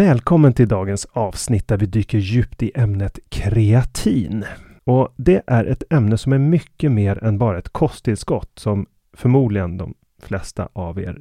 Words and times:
Välkommen 0.00 0.52
till 0.52 0.68
dagens 0.68 1.06
avsnitt 1.12 1.68
där 1.68 1.76
vi 1.76 1.86
dyker 1.86 2.18
djupt 2.18 2.62
i 2.62 2.72
ämnet 2.74 3.18
kreatin. 3.28 4.44
Och 4.84 5.14
Det 5.16 5.42
är 5.46 5.64
ett 5.64 5.92
ämne 5.92 6.18
som 6.18 6.32
är 6.32 6.38
mycket 6.38 6.92
mer 6.92 7.24
än 7.24 7.38
bara 7.38 7.58
ett 7.58 7.68
kosttillskott 7.68 8.50
som 8.54 8.86
förmodligen 9.16 9.76
de 9.76 9.94
flesta 10.22 10.68
av 10.72 11.00
er 11.00 11.18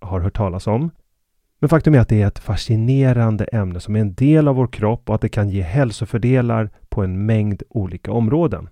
har 0.00 0.20
hört 0.20 0.36
talas 0.36 0.66
om. 0.66 0.90
Men 1.58 1.68
faktum 1.68 1.94
är 1.94 1.98
att 1.98 2.08
det 2.08 2.22
är 2.22 2.26
ett 2.26 2.38
fascinerande 2.38 3.44
ämne 3.44 3.80
som 3.80 3.96
är 3.96 4.00
en 4.00 4.14
del 4.14 4.48
av 4.48 4.56
vår 4.56 4.66
kropp 4.66 5.08
och 5.08 5.14
att 5.14 5.20
det 5.20 5.28
kan 5.28 5.48
ge 5.48 5.62
hälsofördelar 5.62 6.70
på 6.88 7.04
en 7.04 7.26
mängd 7.26 7.62
olika 7.68 8.12
områden. 8.12 8.68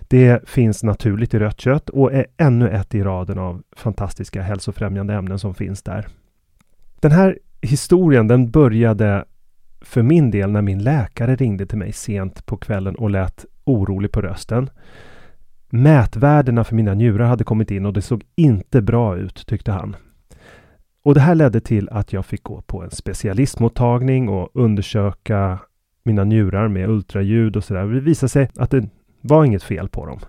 Det 0.00 0.48
finns 0.48 0.82
naturligt 0.82 1.34
i 1.34 1.38
rött 1.38 1.60
kött 1.60 1.90
och 1.90 2.12
är 2.12 2.26
ännu 2.36 2.68
ett 2.68 2.94
i 2.94 3.02
raden 3.02 3.38
av 3.38 3.62
fantastiska 3.76 4.42
hälsofrämjande 4.42 5.14
ämnen 5.14 5.38
som 5.38 5.54
finns 5.54 5.82
där. 5.82 6.06
Den 7.00 7.12
här 7.12 7.38
historien 7.64 8.28
den 8.28 8.50
började 8.50 9.24
för 9.80 10.02
min 10.02 10.30
del 10.30 10.50
när 10.50 10.62
min 10.62 10.82
läkare 10.82 11.36
ringde 11.36 11.66
till 11.66 11.78
mig 11.78 11.92
sent 11.92 12.46
på 12.46 12.56
kvällen 12.56 12.94
och 12.94 13.10
lät 13.10 13.44
orolig 13.64 14.12
på 14.12 14.22
rösten. 14.22 14.70
Mätvärdena 15.70 16.64
för 16.64 16.74
mina 16.74 16.94
njurar 16.94 17.26
hade 17.26 17.44
kommit 17.44 17.70
in 17.70 17.86
och 17.86 17.92
det 17.92 18.02
såg 18.02 18.24
inte 18.36 18.82
bra 18.82 19.16
ut 19.16 19.46
tyckte 19.46 19.72
han. 19.72 19.96
Och 21.02 21.14
det 21.14 21.20
här 21.20 21.34
ledde 21.34 21.60
till 21.60 21.88
att 21.88 22.12
jag 22.12 22.26
fick 22.26 22.42
gå 22.42 22.62
på 22.62 22.82
en 22.82 22.90
specialistmottagning 22.90 24.28
och 24.28 24.50
undersöka 24.54 25.58
mina 26.02 26.24
njurar 26.24 26.68
med 26.68 26.88
ultraljud 26.88 27.56
och 27.56 27.64
sådär. 27.64 27.86
Det 27.86 28.00
visade 28.00 28.30
sig 28.30 28.48
att 28.56 28.70
det 28.70 28.88
var 29.20 29.44
inget 29.44 29.62
fel 29.62 29.88
på 29.88 30.06
dem. 30.06 30.20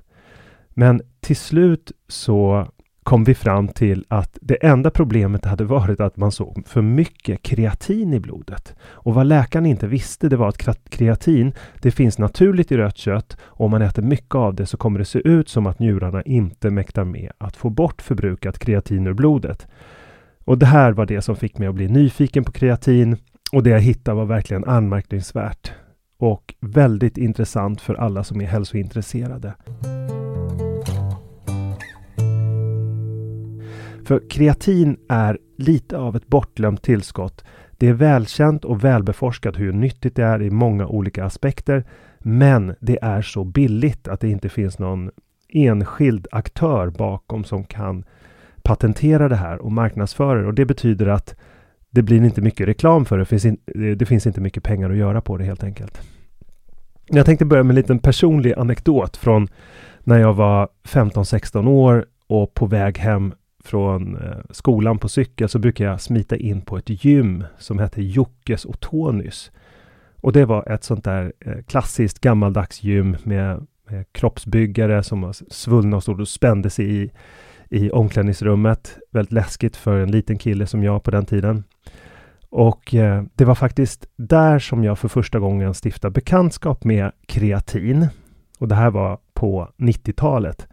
Men 0.69 1.02
till 1.19 1.35
slut 1.35 1.91
så 2.07 2.67
kom 3.05 3.23
vi 3.23 3.35
fram 3.35 3.67
till 3.67 4.05
att 4.07 4.38
det 4.41 4.55
enda 4.55 4.91
problemet 4.91 5.45
hade 5.45 5.63
varit 5.63 5.99
att 5.99 6.17
man 6.17 6.31
såg 6.31 6.63
för 6.67 6.81
mycket 6.81 7.41
kreatin 7.41 8.13
i 8.13 8.19
blodet. 8.19 8.75
Och 8.81 9.13
vad 9.13 9.25
läkaren 9.25 9.66
inte 9.66 9.88
visste 9.88 10.29
det 10.29 10.38
var 10.38 10.47
att 10.47 10.89
kreatin, 10.89 11.53
det 11.81 11.91
finns 11.91 12.17
naturligt 12.17 12.71
i 12.71 12.77
rött 12.77 12.97
kött 12.97 13.38
och 13.41 13.66
om 13.66 13.71
man 13.71 13.81
äter 13.81 14.01
mycket 14.03 14.35
av 14.35 14.55
det 14.55 14.66
så 14.66 14.77
kommer 14.77 14.99
det 14.99 15.05
se 15.05 15.19
ut 15.19 15.49
som 15.49 15.67
att 15.67 15.79
njurarna 15.79 16.21
inte 16.21 16.69
mäktar 16.69 17.03
med 17.03 17.31
att 17.38 17.55
få 17.55 17.69
bort 17.69 18.01
förbrukat 18.01 18.59
kreatin 18.59 19.07
ur 19.07 19.13
blodet. 19.13 19.67
Och 20.45 20.57
det 20.57 20.66
här 20.66 20.91
var 20.91 21.05
det 21.05 21.22
som 21.22 21.35
fick 21.35 21.57
mig 21.57 21.67
att 21.67 21.75
bli 21.75 21.87
nyfiken 21.87 22.43
på 22.43 22.51
kreatin 22.51 23.17
och 23.51 23.63
det 23.63 23.69
jag 23.69 23.81
hittade 23.81 24.17
var 24.17 24.25
verkligen 24.25 24.66
anmärkningsvärt 24.66 25.72
och 26.17 26.55
väldigt 26.59 27.17
intressant 27.17 27.81
för 27.81 27.95
alla 27.95 28.23
som 28.23 28.41
är 28.41 28.45
hälsointresserade. 28.45 29.53
För 34.05 34.29
kreatin 34.29 34.97
är 35.09 35.38
lite 35.57 35.97
av 35.97 36.16
ett 36.16 36.27
bortglömt 36.27 36.81
tillskott. 36.81 37.43
Det 37.77 37.88
är 37.88 37.93
välkänt 37.93 38.66
och 38.66 38.83
välbeforskat 38.83 39.59
hur 39.59 39.73
nyttigt 39.73 40.16
det 40.16 40.23
är 40.23 40.41
i 40.41 40.49
många 40.49 40.88
olika 40.88 41.25
aspekter. 41.25 41.85
Men 42.19 42.75
det 42.79 42.99
är 43.01 43.21
så 43.21 43.43
billigt 43.43 44.07
att 44.07 44.19
det 44.19 44.29
inte 44.29 44.49
finns 44.49 44.79
någon 44.79 45.11
enskild 45.49 46.27
aktör 46.31 46.89
bakom 46.89 47.43
som 47.43 47.63
kan 47.63 48.03
patentera 48.61 49.29
det 49.29 49.35
här 49.35 49.57
och 49.57 49.71
marknadsföra 49.71 50.41
det. 50.41 50.47
Och 50.47 50.53
det 50.53 50.66
betyder 50.66 51.07
att 51.07 51.35
det 51.89 52.01
blir 52.01 52.23
inte 52.23 52.41
mycket 52.41 52.67
reklam 52.67 53.05
för 53.05 53.17
det. 53.17 53.22
Det 53.22 53.27
finns, 53.27 53.45
in, 53.45 53.57
det 53.97 54.05
finns 54.05 54.27
inte 54.27 54.41
mycket 54.41 54.63
pengar 54.63 54.89
att 54.89 54.97
göra 54.97 55.22
på 55.22 55.37
det 55.37 55.43
helt 55.43 55.63
enkelt. 55.63 56.01
Jag 57.07 57.25
tänkte 57.25 57.46
börja 57.46 57.63
med 57.63 57.72
en 57.72 57.75
liten 57.75 57.99
personlig 57.99 58.53
anekdot 58.53 59.17
från 59.17 59.47
när 60.03 60.19
jag 60.19 60.34
var 60.34 60.69
15-16 60.87 61.67
år 61.67 62.05
och 62.28 62.53
på 62.53 62.66
väg 62.66 62.97
hem 62.97 63.34
från 63.66 64.17
eh, 64.17 64.38
skolan 64.50 64.97
på 64.97 65.09
cykel 65.09 65.50
så 65.50 65.59
brukar 65.59 65.85
jag 65.85 66.02
smita 66.02 66.35
in 66.35 66.62
på 66.62 66.78
ett 66.78 67.06
gym 67.06 67.44
som 67.58 67.79
hette 67.79 68.02
Jockes 68.02 68.66
och 68.66 68.79
Tonys. 68.79 69.52
Och 70.22 70.34
det 70.34 70.46
var 70.46 70.72
ett 70.72 70.84
sånt 70.84 71.03
där 71.03 71.34
eh, 71.40 71.62
klassiskt 71.67 72.20
gammaldags 72.20 72.84
gym 72.84 73.17
med, 73.23 73.67
med 73.90 74.06
kroppsbyggare 74.12 75.03
som 75.03 75.22
var 75.22 75.34
svullna 75.53 75.97
och 75.97 76.03
stod 76.03 76.22
och 76.22 76.28
spände 76.28 76.70
sig 76.70 77.03
i, 77.03 77.12
i 77.70 77.91
omklädningsrummet. 77.91 78.97
Väldigt 79.12 79.32
läskigt 79.32 79.76
för 79.76 80.00
en 80.00 80.12
liten 80.12 80.38
kille 80.38 80.67
som 80.67 80.84
jag 80.84 81.03
på 81.03 81.12
den 81.12 81.26
tiden. 81.26 81.64
Och 82.50 82.96
eh, 82.96 83.23
det 83.35 83.46
var 83.46 83.56
faktiskt 83.56 84.08
där 84.16 84.59
som 84.59 84.84
jag 84.84 85.00
för 85.00 85.08
första 85.08 85.40
gången 85.40 85.73
stiftade 85.73 86.12
bekantskap 86.12 86.84
med 86.84 87.12
kreatin. 87.26 88.08
Och 88.59 88.67
det 88.67 88.76
här 88.76 88.90
var 88.90 89.20
på 89.34 89.70
90-talet. 89.78 90.67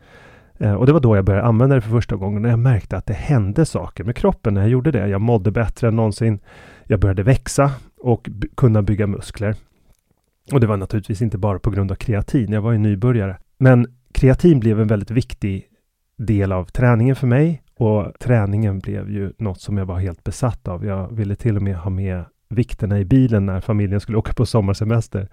Eh, 0.62 0.75
och 0.75 0.87
det 0.87 0.93
var 0.93 1.00
då 1.00 1.17
jag 1.17 1.25
började 1.25 1.47
använda 1.47 1.75
det 1.75 1.81
för 1.81 1.91
första 1.91 2.17
gången 2.17 2.44
och 2.44 2.50
jag 2.50 2.59
märkte 2.59 2.97
att 2.97 3.06
det 3.06 3.14
hände 3.14 3.67
saker 3.67 4.05
med 4.05 4.17
kroppen 4.17 4.55
när 4.55 4.61
jag 4.61 4.70
gjorde 4.70 4.91
det. 4.91 5.09
Jag 5.09 5.20
mådde 5.20 5.50
bättre 5.50 5.88
än 5.88 5.97
någonsin. 5.97 6.41
Jag 6.87 7.00
började 7.00 7.23
växa 7.23 7.73
och 7.99 8.29
kunna 8.56 8.82
bygga 8.82 9.06
muskler. 9.06 9.56
Och 10.53 10.61
det 10.61 10.67
var 10.67 10.76
naturligtvis 10.76 11.23
inte 11.23 11.38
bara 11.38 11.59
på 11.59 11.70
grund 11.70 11.93
av 11.93 11.97
kreatin. 11.97 12.53
Jag 12.53 12.62
var 12.62 12.73
ju 12.73 12.79
nybörjare. 12.79 13.38
Men 13.59 13.87
kreatin 14.12 14.61
blev 14.61 14.81
en 14.81 14.87
väldigt 14.87 15.11
viktig 15.11 15.67
del 16.17 16.53
av 16.53 16.65
träningen 16.65 17.17
för 17.17 17.26
mig 17.26 17.62
och 17.76 18.12
träningen 18.20 18.79
blev 18.79 19.11
ju 19.11 19.32
något 19.38 19.61
som 19.61 19.79
jag 19.79 19.87
var 19.87 19.99
helt 19.99 20.25
besatt 20.25 20.69
av. 20.69 20.85
Jag 20.87 21.17
ville 21.17 21.35
till 21.35 21.56
och 21.56 21.62
med 21.62 21.76
ha 21.76 21.91
med 21.91 22.25
vikterna 22.49 23.00
i 23.00 23.05
bilen 23.05 23.47
när 23.47 23.61
familjen 23.61 24.00
skulle 24.00 24.19
åka 24.23 24.32
på 24.32 24.47
sommarsemester. 24.47 25.29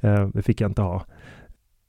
Eh, 0.00 0.28
det 0.28 0.42
fick 0.42 0.60
jag 0.60 0.70
inte 0.70 0.82
ha. 0.82 1.04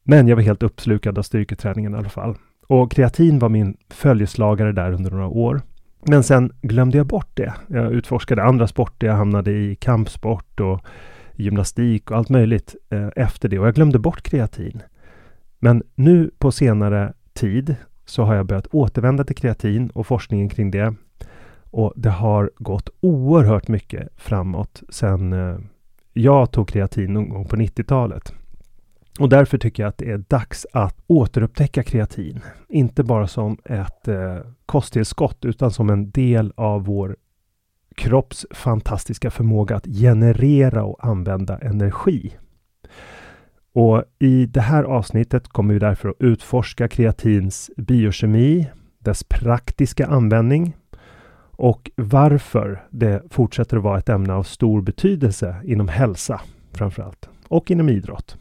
Men 0.03 0.27
jag 0.27 0.35
var 0.35 0.43
helt 0.43 0.63
uppslukad 0.63 1.17
av 1.17 1.23
styrketräningen 1.23 1.93
i 1.93 1.97
alla 1.97 2.09
fall. 2.09 2.35
Och 2.67 2.91
kreatin 2.91 3.39
var 3.39 3.49
min 3.49 3.77
följeslagare 3.89 4.71
där 4.71 4.91
under 4.91 5.11
några 5.11 5.27
år. 5.27 5.61
Men 6.09 6.23
sen 6.23 6.51
glömde 6.61 6.97
jag 6.97 7.07
bort 7.07 7.29
det. 7.33 7.53
Jag 7.67 7.91
utforskade 7.93 8.43
andra 8.43 8.67
sporter. 8.67 9.07
Jag 9.07 9.13
hamnade 9.15 9.51
i 9.51 9.75
kampsport 9.75 10.59
och 10.59 10.81
gymnastik 11.35 12.11
och 12.11 12.17
allt 12.17 12.29
möjligt 12.29 12.75
eh, 12.89 13.09
efter 13.15 13.49
det. 13.49 13.59
Och 13.59 13.67
jag 13.67 13.75
glömde 13.75 13.99
bort 13.99 14.21
kreatin. 14.21 14.83
Men 15.59 15.83
nu 15.95 16.31
på 16.37 16.51
senare 16.51 17.13
tid 17.33 17.75
så 18.05 18.23
har 18.23 18.35
jag 18.35 18.45
börjat 18.45 18.67
återvända 18.67 19.23
till 19.23 19.35
kreatin 19.35 19.89
och 19.89 20.07
forskningen 20.07 20.49
kring 20.49 20.71
det. 20.71 20.93
Och 21.71 21.93
det 21.95 22.09
har 22.09 22.51
gått 22.57 22.89
oerhört 22.99 23.67
mycket 23.67 24.09
framåt 24.15 24.83
sedan 24.89 25.33
eh, 25.33 25.57
jag 26.13 26.51
tog 26.51 26.67
kreatin 26.67 27.13
någon 27.13 27.29
gång 27.29 27.45
på 27.45 27.55
90-talet. 27.55 28.33
Och 29.19 29.29
därför 29.29 29.57
tycker 29.57 29.83
jag 29.83 29.89
att 29.89 29.97
det 29.97 30.11
är 30.11 30.17
dags 30.17 30.65
att 30.73 31.03
återupptäcka 31.07 31.83
kreatin. 31.83 32.39
Inte 32.69 33.03
bara 33.03 33.27
som 33.27 33.57
ett 33.65 34.07
eh, 34.07 34.37
kosttillskott 34.65 35.45
utan 35.45 35.71
som 35.71 35.89
en 35.89 36.11
del 36.11 36.53
av 36.55 36.85
vår 36.85 37.15
kropps 37.95 38.45
fantastiska 38.51 39.31
förmåga 39.31 39.75
att 39.75 39.85
generera 39.85 40.83
och 40.83 41.05
använda 41.05 41.57
energi. 41.57 42.37
Och 43.73 44.03
i 44.19 44.45
det 44.45 44.61
här 44.61 44.83
avsnittet 44.83 45.47
kommer 45.47 45.73
vi 45.73 45.79
därför 45.79 46.09
att 46.09 46.15
utforska 46.19 46.87
kreatins 46.87 47.71
biokemi, 47.77 48.67
dess 48.99 49.23
praktiska 49.23 50.07
användning 50.07 50.75
och 51.51 51.91
varför 51.95 52.83
det 52.89 53.23
fortsätter 53.29 53.77
att 53.77 53.83
vara 53.83 53.97
ett 53.97 54.09
ämne 54.09 54.33
av 54.33 54.43
stor 54.43 54.81
betydelse 54.81 55.55
inom 55.63 55.87
hälsa 55.87 56.41
framför 56.73 57.03
allt 57.03 57.29
och 57.47 57.71
inom 57.71 57.89
idrott. 57.89 58.37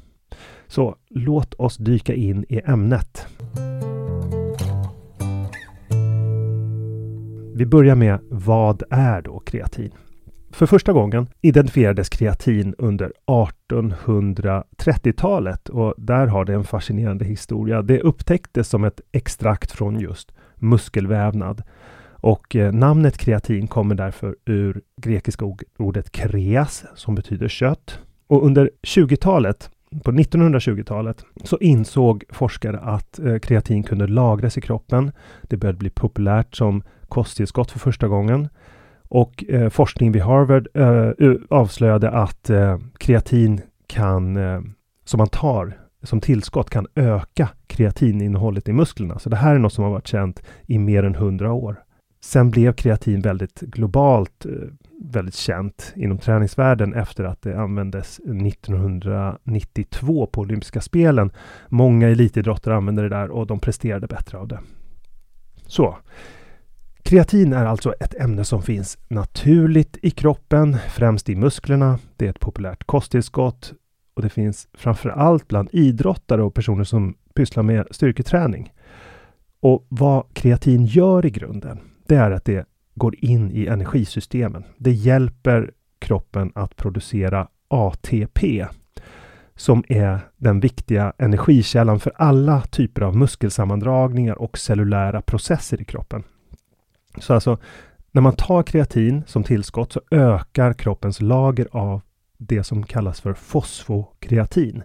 Så 0.68 0.96
låt 1.08 1.54
oss 1.54 1.76
dyka 1.76 2.14
in 2.14 2.44
i 2.48 2.60
ämnet. 2.64 3.26
Vi 7.54 7.66
börjar 7.66 7.94
med 7.94 8.18
vad 8.30 8.82
är 8.90 9.22
då 9.22 9.38
kreatin? 9.38 9.90
För 10.50 10.66
första 10.66 10.92
gången 10.92 11.26
identifierades 11.40 12.08
kreatin 12.08 12.74
under 12.78 13.12
1830-talet 13.26 15.68
och 15.68 15.94
där 15.96 16.26
har 16.26 16.44
det 16.44 16.54
en 16.54 16.64
fascinerande 16.64 17.24
historia. 17.24 17.82
Det 17.82 18.00
upptäcktes 18.00 18.68
som 18.68 18.84
ett 18.84 19.00
extrakt 19.12 19.72
från 19.72 20.00
just 20.00 20.32
muskelvävnad 20.54 21.62
och 22.26 22.56
eh, 22.56 22.72
namnet 22.72 23.18
kreatin 23.18 23.66
kommer 23.66 23.94
därför 23.94 24.36
ur 24.44 24.80
grekiska 25.02 25.44
ordet 25.78 26.12
kreas 26.12 26.84
som 26.94 27.14
betyder 27.14 27.48
kött. 27.48 28.00
Och 28.26 28.46
under 28.46 28.70
20-talet 28.82 29.70
på 30.04 30.12
1920-talet 30.12 31.24
så 31.44 31.58
insåg 31.58 32.24
forskare 32.28 32.78
att 32.78 33.18
eh, 33.18 33.38
kreatin 33.38 33.82
kunde 33.82 34.06
lagras 34.06 34.58
i 34.58 34.60
kroppen. 34.60 35.12
Det 35.42 35.56
började 35.56 35.78
bli 35.78 35.90
populärt 35.90 36.54
som 36.54 36.82
kosttillskott 37.08 37.70
för 37.70 37.78
första 37.78 38.08
gången. 38.08 38.48
Och 39.08 39.44
eh, 39.48 39.68
forskning 39.68 40.12
vid 40.12 40.22
Harvard 40.22 40.68
eh, 40.74 41.32
avslöjade 41.50 42.10
att 42.10 42.50
eh, 42.50 42.78
kreatin 42.98 43.60
kan, 43.86 44.36
eh, 44.36 44.60
som 45.04 45.18
man 45.18 45.28
tar 45.28 45.78
som 46.02 46.20
tillskott, 46.20 46.70
kan 46.70 46.86
öka 46.94 47.48
kreatininnehållet 47.66 48.68
i 48.68 48.72
musklerna. 48.72 49.18
Så 49.18 49.28
det 49.28 49.36
här 49.36 49.54
är 49.54 49.58
något 49.58 49.72
som 49.72 49.84
har 49.84 49.90
varit 49.90 50.06
känt 50.06 50.42
i 50.66 50.78
mer 50.78 51.02
än 51.02 51.14
100 51.14 51.52
år. 51.52 51.82
Sen 52.20 52.50
blev 52.50 52.72
kreatin 52.72 53.20
väldigt 53.20 53.60
globalt 53.60 54.46
eh, 54.46 54.52
väldigt 55.00 55.34
känt 55.34 55.92
inom 55.96 56.18
träningsvärlden 56.18 56.94
efter 56.94 57.24
att 57.24 57.42
det 57.42 57.60
användes 57.60 58.18
1992 58.18 60.26
på 60.26 60.40
olympiska 60.40 60.80
spelen. 60.80 61.30
Många 61.68 62.08
elitidrottare 62.08 62.76
använde 62.76 63.02
det 63.02 63.08
där 63.08 63.30
och 63.30 63.46
de 63.46 63.60
presterade 63.60 64.06
bättre 64.06 64.38
av 64.38 64.48
det. 64.48 64.60
Så. 65.66 65.98
Kreatin 67.02 67.52
är 67.52 67.66
alltså 67.66 67.94
ett 68.00 68.14
ämne 68.14 68.44
som 68.44 68.62
finns 68.62 68.98
naturligt 69.08 69.98
i 70.02 70.10
kroppen, 70.10 70.76
främst 70.88 71.28
i 71.28 71.36
musklerna. 71.36 71.98
Det 72.16 72.26
är 72.26 72.30
ett 72.30 72.40
populärt 72.40 72.84
kosttillskott 72.84 73.72
och 74.14 74.22
det 74.22 74.28
finns 74.28 74.68
framför 74.74 75.08
allt 75.08 75.48
bland 75.48 75.68
idrottare 75.72 76.42
och 76.42 76.54
personer 76.54 76.84
som 76.84 77.14
pysslar 77.34 77.62
med 77.62 77.86
styrketräning. 77.90 78.72
Och 79.60 79.86
vad 79.88 80.34
kreatin 80.34 80.86
gör 80.86 81.26
i 81.26 81.30
grunden, 81.30 81.80
det 82.06 82.14
är 82.14 82.30
att 82.30 82.44
det 82.44 82.66
går 82.96 83.14
in 83.18 83.50
i 83.50 83.66
energisystemen. 83.66 84.64
Det 84.78 84.92
hjälper 84.92 85.70
kroppen 85.98 86.52
att 86.54 86.76
producera 86.76 87.48
ATP 87.68 88.66
som 89.56 89.84
är 89.88 90.20
den 90.36 90.60
viktiga 90.60 91.12
energikällan 91.18 92.00
för 92.00 92.12
alla 92.16 92.60
typer 92.60 93.02
av 93.02 93.16
muskelsammandragningar 93.16 94.38
och 94.42 94.58
cellulära 94.58 95.22
processer 95.22 95.80
i 95.80 95.84
kroppen. 95.84 96.22
Så 97.18 97.34
alltså, 97.34 97.58
när 98.10 98.22
man 98.22 98.36
tar 98.36 98.62
kreatin 98.62 99.22
som 99.26 99.44
tillskott 99.44 99.92
så 99.92 100.00
ökar 100.10 100.72
kroppens 100.72 101.20
lager 101.20 101.68
av 101.72 102.00
det 102.38 102.64
som 102.64 102.82
kallas 102.82 103.20
för 103.20 103.34
fosfokreatin. 103.34 104.82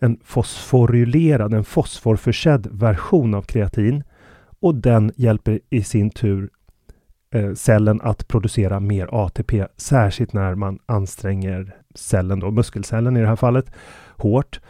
En 0.00 0.20
fosforylerad, 0.24 1.54
en 1.54 1.64
fosforförsedd 1.64 2.66
version 2.70 3.34
av 3.34 3.42
kreatin 3.42 4.04
och 4.60 4.74
den 4.74 5.12
hjälper 5.16 5.60
i 5.70 5.82
sin 5.82 6.10
tur 6.10 6.50
Eh, 7.30 7.54
cellen 7.54 8.00
att 8.00 8.28
producera 8.28 8.80
mer 8.80 9.08
ATP, 9.12 9.66
särskilt 9.76 10.32
när 10.32 10.54
man 10.54 10.78
anstränger 10.86 11.76
cellen, 11.94 12.40
då, 12.40 12.50
muskelcellen 12.50 13.16
i 13.16 13.20
det 13.20 13.26
här 13.26 13.36
fallet, 13.36 13.70
hårt. 14.16 14.60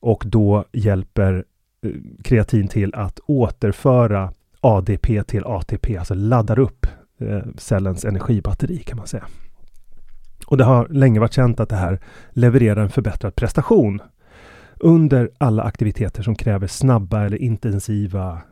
Och 0.00 0.22
då 0.26 0.64
hjälper 0.72 1.44
eh, 1.82 1.90
kreatin 2.24 2.68
till 2.68 2.94
att 2.94 3.20
återföra 3.26 4.32
ADP 4.60 5.22
till 5.22 5.44
ATP, 5.44 5.96
alltså 5.96 6.14
laddar 6.14 6.58
upp 6.58 6.86
eh, 7.20 7.42
cellens 7.58 8.04
energibatteri 8.04 8.78
kan 8.78 8.96
man 8.96 9.06
säga. 9.06 9.24
Och 10.46 10.56
det 10.56 10.64
har 10.64 10.88
länge 10.88 11.20
varit 11.20 11.32
känt 11.32 11.60
att 11.60 11.68
det 11.68 11.76
här 11.76 12.00
levererar 12.30 12.82
en 12.82 12.90
förbättrad 12.90 13.34
prestation 13.34 14.02
under 14.78 15.30
alla 15.38 15.62
aktiviteter 15.62 16.22
som 16.22 16.34
kräver 16.34 16.66
snabba 16.66 17.24
eller 17.24 17.42
intensiva 17.42 18.42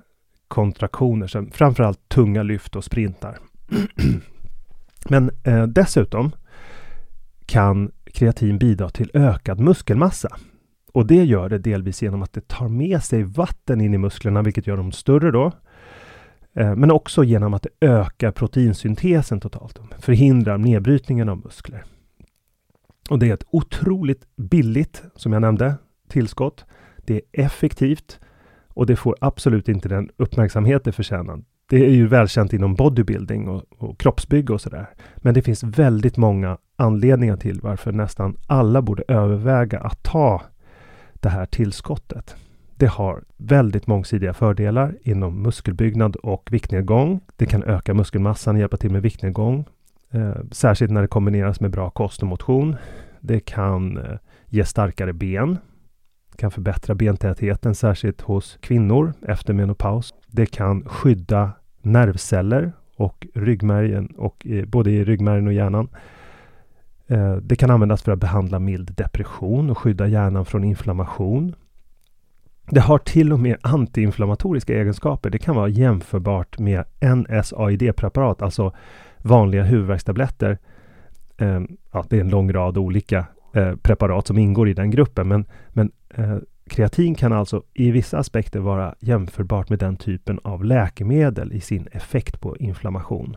kontraktioner, 0.49 1.27
så 1.27 1.47
framförallt 1.53 2.09
tunga 2.09 2.43
lyft 2.43 2.77
och 2.77 2.85
sprintar. 2.85 3.39
Men 5.09 5.31
eh, 5.45 5.63
dessutom 5.63 6.31
kan 7.47 7.91
kreatin 8.05 8.59
bidra 8.59 8.91
till 8.91 9.11
ökad 9.15 9.61
muskelmassa. 9.61 10.37
Och 10.93 11.07
det 11.07 11.25
gör 11.25 11.49
det 11.49 11.59
delvis 11.59 12.03
genom 12.03 12.23
att 12.23 12.33
det 12.33 12.49
tar 12.49 12.69
med 12.69 13.03
sig 13.03 13.23
vatten 13.23 13.81
in 13.81 13.95
i 13.95 13.99
musklerna, 13.99 14.43
vilket 14.43 14.67
gör 14.67 14.77
dem 14.77 14.93
större 14.93 15.31
då. 15.31 15.53
Eh, 16.55 16.75
men 16.75 16.91
också 16.91 17.25
genom 17.25 17.55
att 17.55 17.63
det 17.63 17.87
ökar 17.87 18.33
proteinsyntesen 18.33 19.41
totalt, 19.41 19.81
förhindrar 19.99 20.59
nedbrytningen 20.59 21.29
av 21.29 21.39
muskler. 21.45 21.85
Och 23.11 23.19
det 23.19 23.29
är 23.29 23.35
ett 23.35 23.47
otroligt 23.51 24.27
billigt, 24.37 25.03
som 25.15 25.33
jag 25.33 25.43
nämnde, 25.43 25.75
tillskott. 26.09 26.65
Det 26.97 27.15
är 27.15 27.45
effektivt 27.45 28.21
och 28.79 28.87
det 28.87 28.97
får 28.97 29.17
absolut 29.21 29.69
inte 29.69 29.89
den 29.89 30.11
uppmärksamhet 30.17 30.85
det 30.85 30.93
förtjänar. 30.93 31.43
Det 31.69 31.87
är 31.87 31.91
ju 31.91 32.07
välkänt 32.07 32.53
inom 32.53 32.75
bodybuilding 32.75 33.49
och, 33.49 33.63
och 33.79 33.99
kroppsbygge 33.99 34.53
och 34.53 34.61
sådär. 34.61 34.87
Men 35.17 35.35
det 35.35 35.43
finns 35.43 35.63
väldigt 35.63 36.17
många 36.17 36.59
anledningar 36.77 37.37
till 37.37 37.61
varför 37.63 37.93
nästan 37.93 38.37
alla 38.47 38.83
borde 38.83 39.03
överväga 39.09 39.81
att 39.81 40.03
ta 40.03 40.43
det 41.15 41.29
här 41.29 41.47
tillskottet. 41.47 42.37
Det 42.77 42.87
har 42.87 43.25
väldigt 43.37 43.87
mångsidiga 43.87 44.35
fördelar 44.35 44.95
inom 45.03 45.43
muskelbyggnad 45.43 46.17
och 46.17 46.49
viktnedgång. 46.51 47.21
Det 47.37 47.47
kan 47.47 47.63
öka 47.63 47.95
muskelmassan, 47.95 48.55
och 48.55 48.61
hjälpa 48.61 48.77
till 48.77 48.91
med 48.91 49.03
viktnedgång. 49.03 49.65
Eh, 50.11 50.37
särskilt 50.51 50.93
när 50.93 51.03
det 51.03 51.09
kombineras 51.09 51.61
med 51.61 51.71
bra 51.71 51.91
kost 51.91 52.23
och 52.23 52.29
motion. 52.29 52.77
Det 53.21 53.41
kan 53.41 53.97
eh, 53.97 54.19
ge 54.47 54.65
starkare 54.65 55.13
ben 55.13 55.59
kan 56.39 56.51
förbättra 56.51 56.95
bentätheten, 56.95 57.75
särskilt 57.75 58.21
hos 58.21 58.59
kvinnor 58.61 59.13
efter 59.23 59.55
menopaus. 59.55 60.15
Det 60.27 60.47
kan 60.47 60.85
skydda 60.85 61.53
nervceller 61.83 62.73
och 62.97 63.27
ryggmärgen, 63.35 64.07
och, 64.07 64.47
eh, 64.47 64.65
både 64.65 64.91
i 64.91 65.05
ryggmärgen 65.05 65.47
och 65.47 65.53
hjärnan. 65.53 65.89
Eh, 67.07 67.37
det 67.37 67.57
kan 67.57 67.71
användas 67.71 68.03
för 68.03 68.13
att 68.13 68.19
behandla 68.19 68.59
mild 68.59 68.95
depression 68.95 69.71
och 69.71 69.79
skydda 69.79 70.07
hjärnan 70.07 70.45
från 70.45 70.65
inflammation. 70.65 71.55
Det 72.71 72.81
har 72.81 72.99
till 72.99 73.33
och 73.33 73.41
med 73.41 73.57
antiinflammatoriska 73.63 74.75
egenskaper. 74.75 75.31
Det 75.31 75.39
kan 75.39 75.57
vara 75.57 75.69
jämförbart 75.69 76.59
med 76.59 76.85
NSAID-preparat, 77.01 78.43
alltså 78.43 78.73
vanliga 79.19 79.63
huvudvärkstabletter. 79.63 80.59
Ehm, 81.39 81.77
ja, 81.93 82.05
det 82.09 82.17
är 82.17 82.21
en 82.21 82.31
lång 82.31 82.53
rad 82.53 82.79
olika 82.79 83.27
eh, 83.59 83.77
preparat 83.77 84.27
som 84.27 84.39
ingår 84.39 84.69
i 84.69 84.75
den 84.75 84.91
gruppen. 84.91 85.29
Men, 85.29 85.45
men 85.69 85.91
eh, 86.09 86.37
kreatin 86.69 87.15
kan 87.15 87.33
alltså 87.33 87.63
i 87.75 87.91
vissa 87.91 88.19
aspekter 88.19 88.61
vara 88.61 88.95
jämförbart 89.01 89.69
med 89.69 89.79
den 89.79 89.97
typen 89.97 90.41
av 90.45 90.65
läkemedel 90.65 91.53
i 91.53 91.61
sin 91.61 91.89
effekt 91.93 92.41
på 92.41 92.57
inflammation. 92.57 93.37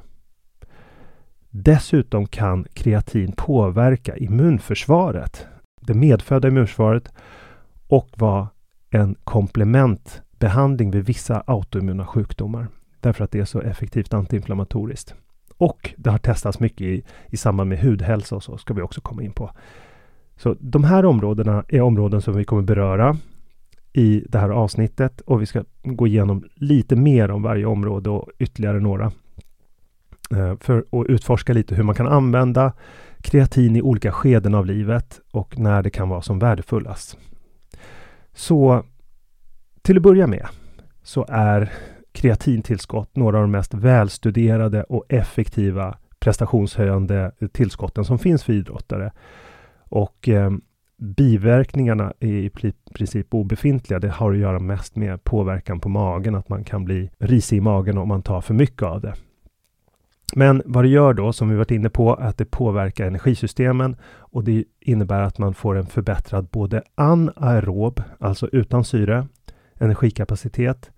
Dessutom 1.50 2.28
kan 2.28 2.66
kreatin 2.74 3.32
påverka 3.32 4.18
immunförsvaret, 4.18 5.48
det 5.82 5.94
medfödda 5.94 6.48
immunförsvaret 6.48 7.13
och 7.88 8.10
vara 8.16 8.48
en 8.90 9.16
komplementbehandling 9.24 10.92
vid 10.92 11.06
vissa 11.06 11.44
autoimmuna 11.48 12.06
sjukdomar. 12.06 12.68
Därför 13.00 13.24
att 13.24 13.32
det 13.32 13.40
är 13.40 13.46
så 13.46 13.62
effektivt 13.62 14.13
antiinflammatoriskt. 14.13 15.16
Och 15.58 15.94
det 15.98 16.10
har 16.10 16.18
testats 16.18 16.60
mycket 16.60 16.82
i, 16.82 17.04
i 17.28 17.38
samband 17.38 17.70
med 17.70 17.80
hudhälsa 17.80 18.36
och 18.36 18.44
så, 18.44 18.58
ska 18.58 18.74
vi 18.74 18.82
också 18.82 19.01
komma 19.01 19.24
in 19.24 19.32
på. 19.32 19.51
Så 20.41 20.55
de 20.60 20.83
här 20.83 21.05
områdena 21.05 21.63
är 21.67 21.81
områden 21.81 22.21
som 22.21 22.36
vi 22.36 22.43
kommer 22.43 22.62
beröra 22.62 23.17
i 23.93 24.24
det 24.29 24.38
här 24.39 24.50
avsnittet 24.50 25.21
och 25.21 25.41
vi 25.41 25.45
ska 25.45 25.63
gå 25.83 26.07
igenom 26.07 26.43
lite 26.55 26.95
mer 26.95 27.31
om 27.31 27.43
varje 27.43 27.65
område 27.65 28.10
och 28.10 28.29
ytterligare 28.39 28.79
några. 28.79 29.12
Eh, 30.31 30.57
för 30.60 30.77
att 30.91 31.05
utforska 31.07 31.53
lite 31.53 31.75
hur 31.75 31.83
man 31.83 31.95
kan 31.95 32.07
använda 32.07 32.74
kreatin 33.21 33.75
i 33.75 33.81
olika 33.81 34.12
skeden 34.12 34.55
av 34.55 34.65
livet 34.65 35.19
och 35.31 35.60
när 35.60 35.83
det 35.83 35.89
kan 35.89 36.10
vara 36.10 36.21
som 36.21 36.39
värdefullast. 36.39 37.17
Så 38.33 38.83
till 39.81 39.98
att 39.98 40.03
börja 40.03 40.27
med 40.27 40.48
så 41.03 41.25
är 41.29 41.71
kreatintillskott 42.12 43.15
några 43.15 43.38
av 43.38 43.43
de 43.43 43.51
mest 43.51 43.74
välstuderade 43.74 44.83
och 44.83 45.05
effektiva 45.10 45.98
prestationshöjande 46.19 47.31
tillskotten 47.51 48.05
som 48.05 48.19
finns 48.19 48.43
för 48.43 48.53
idrottare. 48.53 49.12
Och 49.91 50.29
eh, 50.29 50.51
biverkningarna 50.98 52.13
är 52.19 52.33
i 52.33 52.50
princip 52.93 53.33
obefintliga. 53.33 54.00
Det 54.00 54.10
har 54.10 54.31
att 54.31 54.38
göra 54.38 54.60
mest 54.60 54.95
med 54.95 55.24
påverkan 55.24 55.79
på 55.79 55.89
magen, 55.89 56.36
att 56.36 56.50
man 56.50 56.63
kan 56.63 56.86
bli 56.86 57.10
risig 57.19 57.57
i 57.57 57.62
magen 57.62 57.98
om 57.98 58.07
man 58.07 58.21
tar 58.21 58.41
för 58.41 58.53
mycket 58.53 58.83
av 58.83 59.01
det. 59.01 59.13
Men 60.36 60.62
vad 60.65 60.83
det 60.83 60.88
gör 60.88 61.13
då, 61.13 61.33
som 61.33 61.50
vi 61.50 61.55
varit 61.55 61.71
inne 61.71 61.89
på, 61.89 62.13
att 62.13 62.38
det 62.38 62.45
påverkar 62.45 63.07
energisystemen 63.07 63.95
och 64.13 64.43
det 64.43 64.63
innebär 64.79 65.21
att 65.21 65.38
man 65.38 65.53
får 65.53 65.77
en 65.77 65.86
förbättrad 65.86 66.48
både 66.51 66.83
anaerob, 66.95 68.01
alltså 68.19 68.48
utan 68.51 68.83
syre, 68.83 69.27
energikapacitet 69.75 70.91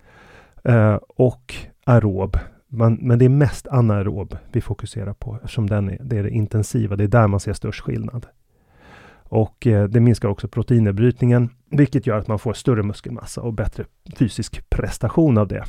eh, 0.64 0.96
och 1.08 1.56
aerob. 1.86 2.38
Men 2.68 3.20
det 3.20 3.26
är 3.26 3.30
mest 3.30 3.68
anaerob 3.68 4.38
vi 4.52 4.62
fokuserar 4.62 5.14
på 5.14 5.36
eftersom 5.36 5.70
den 5.70 5.90
är, 5.90 5.98
det 6.04 6.18
är 6.18 6.24
det 6.24 6.30
intensiva. 6.30 6.96
Det 6.96 7.04
är 7.04 7.08
där 7.08 7.28
man 7.28 7.40
ser 7.40 7.54
störst 7.54 7.82
skillnad. 7.82 8.28
Och 9.34 9.68
eh, 9.68 9.84
det 9.84 10.00
minskar 10.00 10.30
också 10.30 10.48
proteinnedbrytningen, 10.48 11.50
vilket 11.70 12.08
gör 12.08 12.18
att 12.18 12.28
man 12.28 12.40
får 12.40 12.54
större 12.54 12.84
muskelmassa 12.84 13.42
och 13.42 13.54
bättre 13.54 13.86
fysisk 14.16 14.70
prestation 14.70 15.38
av 15.38 15.48
det. 15.48 15.64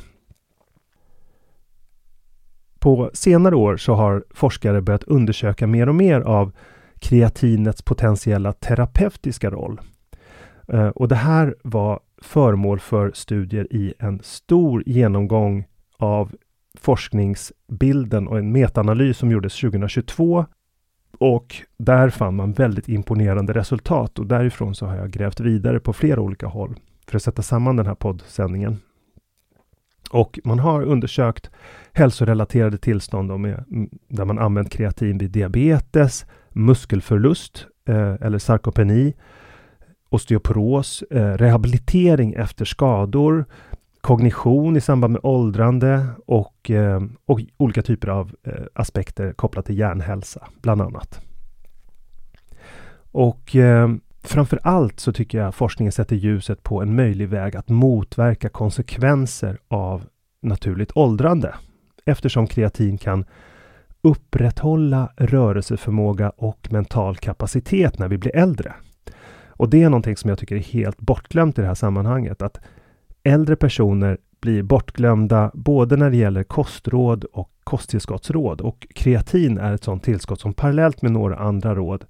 På 2.79 3.09
senare 3.13 3.55
år 3.55 3.77
så 3.77 3.93
har 3.93 4.23
forskare 4.29 4.81
börjat 4.81 5.03
undersöka 5.03 5.67
mer 5.67 5.89
och 5.89 5.95
mer 5.95 6.21
av 6.21 6.51
kreatinets 6.99 7.81
potentiella 7.81 8.53
terapeutiska 8.53 9.49
roll. 9.49 9.81
Eh, 10.67 10.87
och 10.87 11.07
det 11.07 11.15
här 11.15 11.55
var 11.63 11.99
föremål 12.21 12.79
för 12.79 13.11
studier 13.13 13.73
i 13.73 13.93
en 13.99 14.19
stor 14.23 14.83
genomgång 14.85 15.65
av 15.97 16.35
forskningsbilden 16.79 18.27
och 18.27 18.39
en 18.39 18.51
metaanalys 18.51 19.17
som 19.17 19.31
gjordes 19.31 19.59
2022. 19.61 20.45
Och 21.19 21.55
där 21.77 22.09
fann 22.09 22.35
man 22.35 22.53
väldigt 22.53 22.89
imponerande 22.89 23.53
resultat 23.53 24.19
och 24.19 24.25
därifrån 24.25 24.75
så 24.75 24.85
har 24.85 24.95
jag 24.95 25.11
grävt 25.11 25.39
vidare 25.39 25.79
på 25.79 25.93
flera 25.93 26.21
olika 26.21 26.47
håll 26.47 26.75
för 27.07 27.15
att 27.15 27.23
sätta 27.23 27.41
samman 27.41 27.75
den 27.75 27.85
här 27.85 27.95
poddsändningen. 27.95 28.77
Och 30.11 30.39
man 30.43 30.59
har 30.59 30.83
undersökt 30.83 31.51
hälsorelaterade 31.93 32.77
tillstånd 32.77 33.39
med, 33.39 33.63
där 34.07 34.25
man 34.25 34.39
använt 34.39 34.71
kreatin 34.71 35.17
vid 35.17 35.31
diabetes, 35.31 36.25
muskelförlust 36.49 37.67
eh, 37.87 38.13
eller 38.21 38.37
sarkopeni, 38.37 39.13
osteoporos, 40.09 41.01
eh, 41.01 41.33
rehabilitering 41.33 42.33
efter 42.33 42.65
skador, 42.65 43.45
kognition 44.05 44.77
i 44.77 44.81
samband 44.81 45.13
med 45.13 45.19
åldrande 45.23 46.07
och, 46.25 46.71
eh, 46.71 47.01
och 47.25 47.41
olika 47.57 47.81
typer 47.81 48.07
av 48.07 48.35
eh, 48.43 48.53
aspekter 48.73 49.33
kopplat 49.33 49.65
till 49.65 49.77
hjärnhälsa, 49.77 50.47
bland 50.61 50.81
annat. 50.81 51.21
Och 53.11 53.55
eh, 53.55 53.89
framför 54.23 54.59
allt 54.63 54.99
så 54.99 55.13
tycker 55.13 55.37
jag 55.37 55.55
forskningen 55.55 55.91
sätter 55.91 56.15
ljuset 56.15 56.63
på 56.63 56.81
en 56.81 56.95
möjlig 56.95 57.29
väg 57.29 57.55
att 57.55 57.69
motverka 57.69 58.49
konsekvenser 58.49 59.57
av 59.67 60.05
naturligt 60.41 60.91
åldrande 60.95 61.55
eftersom 62.05 62.47
kreatin 62.47 62.97
kan 62.97 63.25
upprätthålla 64.01 65.09
rörelseförmåga 65.17 66.29
och 66.29 66.67
mental 66.71 67.17
kapacitet 67.17 67.99
när 67.99 68.07
vi 68.07 68.17
blir 68.17 68.35
äldre. 68.35 68.73
Och 69.49 69.69
det 69.69 69.83
är 69.83 69.89
någonting 69.89 70.17
som 70.17 70.29
jag 70.29 70.39
tycker 70.39 70.55
är 70.55 70.59
helt 70.59 70.97
bortglömt 70.97 71.57
i 71.57 71.61
det 71.61 71.67
här 71.67 71.75
sammanhanget. 71.75 72.41
Att 72.41 72.59
äldre 73.25 73.55
personer 73.55 74.17
blir 74.41 74.63
bortglömda 74.63 75.51
både 75.53 75.97
när 75.97 76.09
det 76.09 76.17
gäller 76.17 76.43
kostråd 76.43 77.23
och 77.23 77.51
kosttillskottsråd. 77.63 78.61
Och 78.61 78.87
kreatin 78.95 79.57
är 79.57 79.73
ett 79.73 79.83
sådant 79.83 80.03
tillskott 80.03 80.39
som 80.39 80.53
parallellt 80.53 81.01
med 81.01 81.11
några 81.11 81.35
andra 81.35 81.75
råd 81.75 82.05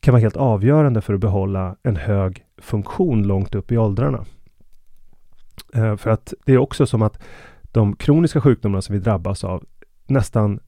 kan 0.00 0.12
vara 0.12 0.20
helt 0.20 0.36
avgörande 0.36 1.00
för 1.00 1.14
att 1.14 1.20
behålla 1.20 1.76
en 1.82 1.96
hög 1.96 2.44
funktion 2.58 3.22
långt 3.22 3.54
upp 3.54 3.72
i 3.72 3.78
åldrarna. 3.78 4.24
Eh, 5.74 5.96
för 5.96 6.10
att 6.10 6.34
det 6.44 6.52
är 6.52 6.58
också 6.58 6.86
som 6.86 7.02
att 7.02 7.22
de 7.62 7.96
kroniska 7.96 8.40
sjukdomarna 8.40 8.82
som 8.82 8.92
vi 8.92 9.00
drabbas 9.00 9.44
av, 9.44 9.64
nästan 10.06 10.60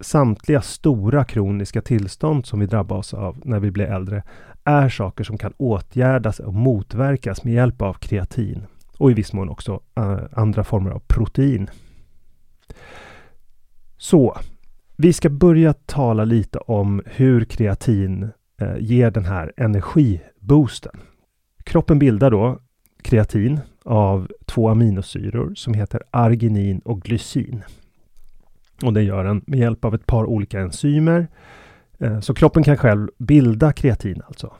samtliga 0.00 0.60
stora 0.60 1.24
kroniska 1.24 1.82
tillstånd 1.82 2.46
som 2.46 2.60
vi 2.60 2.66
drabbas 2.66 3.14
av 3.14 3.40
när 3.44 3.60
vi 3.60 3.70
blir 3.70 3.84
äldre, 3.84 4.22
är 4.64 4.88
saker 4.88 5.24
som 5.24 5.38
kan 5.38 5.52
åtgärdas 5.56 6.40
och 6.40 6.54
motverkas 6.54 7.44
med 7.44 7.54
hjälp 7.54 7.82
av 7.82 7.94
kreatin 7.94 8.66
och 8.98 9.10
i 9.10 9.14
viss 9.14 9.32
mån 9.32 9.48
också 9.48 9.80
uh, 10.00 10.18
andra 10.32 10.64
former 10.64 10.90
av 10.90 11.02
protein. 11.06 11.70
Så, 13.96 14.38
vi 14.96 15.12
ska 15.12 15.28
börja 15.28 15.72
tala 15.72 16.24
lite 16.24 16.58
om 16.58 17.02
hur 17.06 17.44
kreatin 17.44 18.22
uh, 18.62 18.76
ger 18.78 19.10
den 19.10 19.24
här 19.24 19.52
energiboosten. 19.56 21.00
Kroppen 21.64 21.98
bildar 21.98 22.30
då 22.30 22.58
kreatin 23.02 23.60
av 23.84 24.30
två 24.46 24.68
aminosyror 24.68 25.54
som 25.54 25.74
heter 25.74 26.02
arginin 26.10 26.78
och 26.78 27.02
glycin. 27.02 27.64
Och 28.82 28.92
det 28.92 29.02
gör 29.02 29.24
den 29.24 29.42
med 29.46 29.58
hjälp 29.58 29.84
av 29.84 29.94
ett 29.94 30.06
par 30.06 30.24
olika 30.24 30.60
enzymer. 30.60 31.28
Eh, 31.98 32.20
så 32.20 32.34
kroppen 32.34 32.62
kan 32.62 32.76
själv 32.76 33.08
bilda 33.18 33.72
kreatin 33.72 34.22
alltså. 34.26 34.52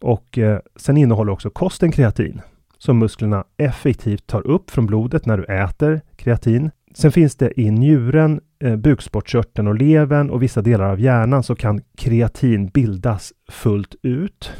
Och 0.00 0.38
sen 0.76 0.96
innehåller 0.96 1.32
också 1.32 1.50
kosten 1.50 1.92
kreatin 1.92 2.40
som 2.80 2.98
musklerna 2.98 3.44
effektivt 3.56 4.26
tar 4.26 4.46
upp 4.46 4.70
från 4.70 4.86
blodet 4.86 5.26
när 5.26 5.38
du 5.38 5.44
äter 5.44 6.00
kreatin. 6.16 6.70
Sen 6.94 7.12
finns 7.12 7.36
det 7.36 7.60
i 7.60 7.70
njuren, 7.70 8.40
eh, 8.58 8.76
bukspottkörteln 8.76 9.68
och 9.68 9.74
levern 9.74 10.30
och 10.30 10.42
vissa 10.42 10.62
delar 10.62 10.90
av 10.90 11.00
hjärnan 11.00 11.42
så 11.42 11.54
kan 11.54 11.80
kreatin 11.96 12.68
bildas 12.68 13.32
fullt 13.48 13.94
ut. 14.02 14.52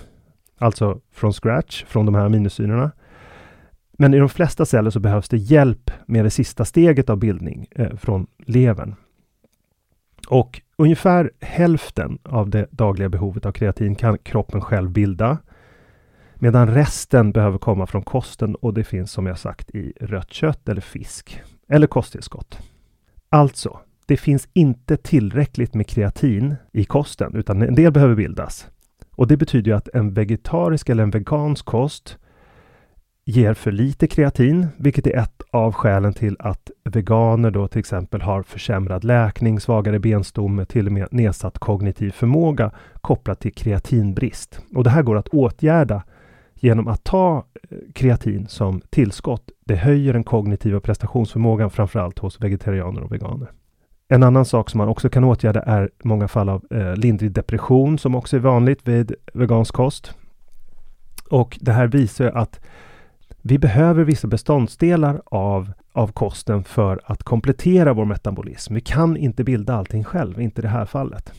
Alltså 0.58 1.00
från 1.12 1.32
scratch, 1.32 1.84
från 1.84 2.06
de 2.06 2.14
här 2.14 2.24
aminosyrorna. 2.24 2.90
Men 3.92 4.14
i 4.14 4.18
de 4.18 4.28
flesta 4.28 4.66
celler 4.66 4.90
så 4.90 5.00
behövs 5.00 5.28
det 5.28 5.36
hjälp 5.36 5.90
med 6.06 6.24
det 6.24 6.30
sista 6.30 6.64
steget 6.64 7.10
av 7.10 7.16
bildning 7.16 7.66
eh, 7.70 7.96
från 7.96 8.26
levern. 8.46 8.94
Och 10.28 10.60
ungefär 10.76 11.30
hälften 11.40 12.18
av 12.22 12.50
det 12.50 12.66
dagliga 12.70 13.08
behovet 13.08 13.46
av 13.46 13.52
kreatin 13.52 13.94
kan 13.94 14.18
kroppen 14.18 14.60
själv 14.60 14.90
bilda. 14.90 15.38
Medan 16.42 16.74
resten 16.74 17.32
behöver 17.32 17.58
komma 17.58 17.86
från 17.86 18.02
kosten 18.02 18.54
och 18.54 18.74
det 18.74 18.84
finns 18.84 19.12
som 19.12 19.26
jag 19.26 19.38
sagt 19.38 19.70
i 19.70 19.92
rött 20.00 20.32
kött 20.32 20.68
eller 20.68 20.80
fisk 20.80 21.42
eller 21.68 21.86
kosttillskott. 21.86 22.58
Alltså, 23.28 23.78
det 24.06 24.16
finns 24.16 24.48
inte 24.52 24.96
tillräckligt 24.96 25.74
med 25.74 25.86
kreatin 25.86 26.56
i 26.72 26.84
kosten 26.84 27.34
utan 27.34 27.62
en 27.62 27.74
del 27.74 27.92
behöver 27.92 28.14
bildas. 28.14 28.68
Och 29.10 29.26
det 29.26 29.36
betyder 29.36 29.72
att 29.72 29.88
en 29.94 30.14
vegetarisk 30.14 30.88
eller 30.88 31.02
en 31.02 31.10
vegansk 31.10 31.64
kost 31.64 32.18
ger 33.24 33.54
för 33.54 33.72
lite 33.72 34.06
kreatin, 34.06 34.66
vilket 34.76 35.06
är 35.06 35.16
ett 35.16 35.42
av 35.50 35.72
skälen 35.72 36.14
till 36.14 36.36
att 36.38 36.70
veganer 36.84 37.50
då 37.50 37.68
till 37.68 37.78
exempel 37.78 38.22
har 38.22 38.42
försämrad 38.42 39.04
läkning, 39.04 39.60
svagare 39.60 39.98
benstomme, 39.98 40.64
till 40.64 40.86
och 40.86 40.92
med 40.92 41.08
nedsatt 41.10 41.58
kognitiv 41.58 42.10
förmåga 42.10 42.70
kopplat 43.00 43.40
till 43.40 43.54
kreatinbrist. 43.54 44.60
Och 44.74 44.84
det 44.84 44.90
här 44.90 45.02
går 45.02 45.16
att 45.16 45.28
åtgärda 45.28 46.02
genom 46.60 46.88
att 46.88 47.04
ta 47.04 47.44
eh, 47.70 47.78
kreatin 47.94 48.46
som 48.48 48.80
tillskott. 48.90 49.50
Det 49.64 49.76
höjer 49.76 50.12
den 50.12 50.24
kognitiva 50.24 50.80
prestationsförmågan 50.80 51.70
framförallt 51.70 52.18
hos 52.18 52.40
vegetarianer 52.40 53.02
och 53.02 53.12
veganer. 53.12 53.50
En 54.08 54.22
annan 54.22 54.44
sak 54.44 54.70
som 54.70 54.78
man 54.78 54.88
också 54.88 55.08
kan 55.08 55.24
åtgärda 55.24 55.62
är 55.62 55.90
många 56.02 56.28
fall 56.28 56.48
av 56.48 56.64
eh, 56.70 56.96
lindrig 56.96 57.32
depression 57.32 57.98
som 57.98 58.14
också 58.14 58.36
är 58.36 58.40
vanligt 58.40 58.88
vid 58.88 59.14
vegansk 59.34 59.74
kost. 59.74 60.14
Och 61.30 61.58
det 61.60 61.72
här 61.72 61.86
visar 61.86 62.26
att 62.26 62.60
vi 63.42 63.58
behöver 63.58 64.04
vissa 64.04 64.28
beståndsdelar 64.28 65.22
av, 65.24 65.72
av 65.92 66.12
kosten 66.12 66.64
för 66.64 67.00
att 67.04 67.22
komplettera 67.22 67.92
vår 67.92 68.04
metabolism. 68.04 68.74
Vi 68.74 68.80
kan 68.80 69.16
inte 69.16 69.44
bilda 69.44 69.74
allting 69.74 70.04
själv, 70.04 70.40
inte 70.40 70.60
i 70.60 70.62
det 70.62 70.68
här 70.68 70.84
fallet. 70.84 71.32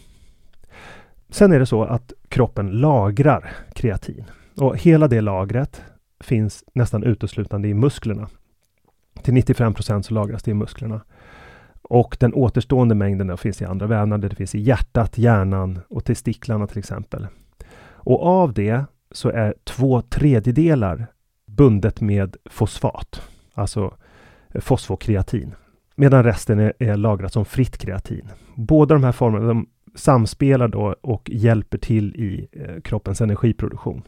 Sen 1.29 1.51
är 1.51 1.59
det 1.59 1.65
så 1.65 1.83
att 1.83 2.13
kroppen 2.29 2.71
lagrar 2.71 3.51
kreatin 3.73 4.25
och 4.55 4.77
hela 4.77 5.07
det 5.07 5.21
lagret 5.21 5.81
finns 6.19 6.63
nästan 6.73 7.03
uteslutande 7.03 7.67
i 7.67 7.73
musklerna. 7.73 8.29
Till 9.23 9.33
95 9.33 9.73
procent 9.73 10.05
så 10.05 10.13
lagras 10.13 10.43
det 10.43 10.51
i 10.51 10.53
musklerna. 10.53 11.01
Och 11.81 12.17
den 12.19 12.33
återstående 12.33 12.95
mängden 12.95 13.37
finns 13.37 13.61
i 13.61 13.65
andra 13.65 13.87
vävnader. 13.87 14.29
Det 14.29 14.35
finns 14.35 14.55
i 14.55 14.59
hjärtat, 14.59 15.17
hjärnan 15.17 15.79
och 15.89 16.05
testiklarna 16.05 16.67
till 16.67 16.79
exempel. 16.79 17.27
Och 18.03 18.23
av 18.23 18.53
det 18.53 18.85
så 19.11 19.29
är 19.29 19.53
två 19.63 20.01
tredjedelar 20.01 21.07
bundet 21.45 22.01
med 22.01 22.35
fosfat, 22.45 23.21
alltså 23.53 23.93
eh, 24.49 24.61
fosfokreatin. 24.61 25.55
Medan 25.95 26.23
resten 26.23 26.59
är, 26.59 26.73
är 26.79 26.97
lagrat 26.97 27.33
som 27.33 27.45
fritt 27.45 27.77
kreatin. 27.77 28.29
Båda 28.55 28.95
de 28.95 29.03
här 29.03 29.11
formerna 29.11 29.47
de 29.47 29.67
samspelar 29.95 30.67
då 30.67 30.95
och 31.01 31.29
hjälper 31.29 31.77
till 31.77 32.15
i 32.15 32.47
eh, 32.51 32.81
kroppens 32.81 33.21
energiproduktion. 33.21 34.01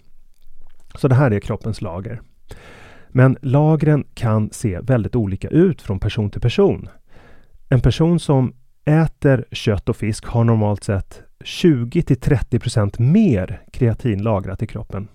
Så 0.96 1.08
det 1.08 1.16
här 1.16 1.32
är 1.32 1.40
kroppens 1.40 1.82
lager. 1.82 2.22
Men 3.10 3.38
lagren 3.42 4.04
kan 4.14 4.50
se 4.52 4.80
väldigt 4.80 5.16
olika 5.16 5.48
ut 5.48 5.82
från 5.82 6.00
person 6.00 6.30
till 6.30 6.42
person. 6.42 6.90
En 7.70 7.82
person 7.82 8.20
som 8.20 8.54
äter 8.86 9.46
kött 9.52 9.90
och 9.90 9.98
fisk 9.98 10.26
har 10.26 10.44
normalt 10.44 10.84
sett 10.84 11.22
20 11.44 12.02
till 12.02 12.20
30% 12.20 13.02
mer 13.02 13.62
kreatin 13.72 14.24
lagrat 14.24 14.62
i 14.62 14.68
kroppen. 14.68 15.08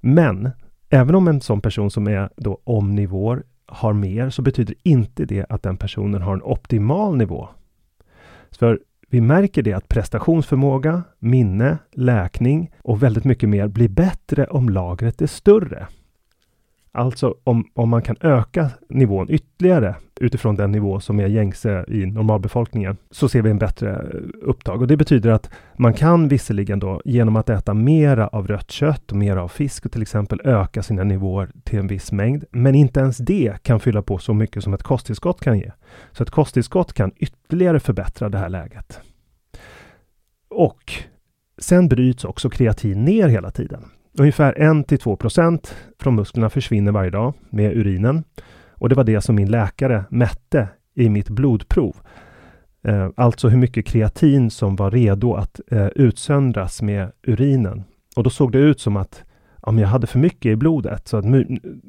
Men 0.00 0.50
även 0.90 1.14
om 1.14 1.28
en 1.28 1.40
sån 1.40 1.60
person 1.60 1.90
som 1.90 2.08
är 2.08 2.30
då 2.36 2.60
omnivår 2.64 3.44
har 3.66 3.92
mer 3.92 4.30
så 4.30 4.42
betyder 4.42 4.74
inte 4.82 5.24
det 5.24 5.46
att 5.48 5.62
den 5.62 5.76
personen 5.76 6.22
har 6.22 6.34
en 6.34 6.42
optimal 6.42 7.16
nivå. 7.16 7.48
För 8.58 8.80
vi 9.10 9.20
märker 9.20 9.62
det 9.62 9.72
att 9.72 9.88
prestationsförmåga, 9.88 11.02
minne, 11.18 11.78
läkning 11.92 12.70
och 12.82 13.02
väldigt 13.02 13.24
mycket 13.24 13.48
mer 13.48 13.68
blir 13.68 13.88
bättre 13.88 14.46
om 14.46 14.68
lagret 14.68 15.22
är 15.22 15.26
större. 15.26 15.86
Alltså 16.92 17.34
om, 17.44 17.64
om 17.74 17.88
man 17.88 18.02
kan 18.02 18.16
öka 18.20 18.70
nivån 18.88 19.26
ytterligare 19.30 19.94
utifrån 20.20 20.56
den 20.56 20.72
nivå 20.72 21.00
som 21.00 21.20
är 21.20 21.26
gängse 21.26 21.84
i 21.88 22.06
normalbefolkningen 22.06 22.96
så 23.10 23.28
ser 23.28 23.42
vi 23.42 23.50
en 23.50 23.58
bättre 23.58 23.96
upptag. 24.42 24.80
Och 24.80 24.86
det 24.86 24.96
betyder 24.96 25.30
att 25.30 25.50
man 25.76 25.94
kan 25.94 26.28
visserligen 26.28 26.78
då 26.78 27.02
genom 27.04 27.36
att 27.36 27.50
äta 27.50 27.74
mera 27.74 28.28
av 28.28 28.46
rött 28.46 28.70
kött 28.70 29.10
och 29.10 29.16
mera 29.16 29.42
av 29.42 29.48
fisk 29.48 29.86
och 29.86 29.92
till 29.92 30.02
exempel 30.02 30.40
öka 30.44 30.82
sina 30.82 31.04
nivåer 31.04 31.50
till 31.64 31.78
en 31.78 31.86
viss 31.86 32.12
mängd. 32.12 32.44
Men 32.50 32.74
inte 32.74 33.00
ens 33.00 33.18
det 33.18 33.62
kan 33.62 33.80
fylla 33.80 34.02
på 34.02 34.18
så 34.18 34.34
mycket 34.34 34.64
som 34.64 34.74
ett 34.74 34.82
kosttillskott 34.82 35.40
kan 35.40 35.58
ge. 35.58 35.70
Så 36.12 36.22
ett 36.22 36.30
kosttillskott 36.30 36.92
kan 36.92 37.12
ytterligare 37.16 37.80
förbättra 37.80 38.28
det 38.28 38.38
här 38.38 38.48
läget. 38.48 39.00
Och 40.48 40.92
sen 41.58 41.88
bryts 41.88 42.24
också 42.24 42.50
kreatin 42.50 43.04
ner 43.04 43.28
hela 43.28 43.50
tiden. 43.50 43.84
Ungefär 44.18 44.54
1-2 44.54 45.16
procent 45.16 45.76
från 46.00 46.14
musklerna 46.14 46.50
försvinner 46.50 46.92
varje 46.92 47.10
dag 47.10 47.34
med 47.50 47.76
urinen. 47.76 48.24
Och 48.70 48.88
det 48.88 48.94
var 48.94 49.04
det 49.04 49.20
som 49.20 49.34
min 49.34 49.50
läkare 49.50 50.04
mätte 50.10 50.68
i 50.94 51.08
mitt 51.08 51.28
blodprov. 51.28 51.96
Eh, 52.82 53.08
alltså 53.16 53.48
hur 53.48 53.58
mycket 53.58 53.86
kreatin 53.86 54.50
som 54.50 54.76
var 54.76 54.90
redo 54.90 55.34
att 55.34 55.60
eh, 55.70 55.86
utsöndras 55.86 56.82
med 56.82 57.12
urinen. 57.22 57.84
Och 58.16 58.22
då 58.22 58.30
såg 58.30 58.52
det 58.52 58.58
ut 58.58 58.80
som 58.80 58.96
att 58.96 59.24
ja, 59.62 59.80
jag 59.80 59.88
hade 59.88 60.06
för 60.06 60.18
mycket 60.18 60.52
i 60.52 60.56
blodet. 60.56 61.08
Så 61.08 61.16
att, 61.16 61.24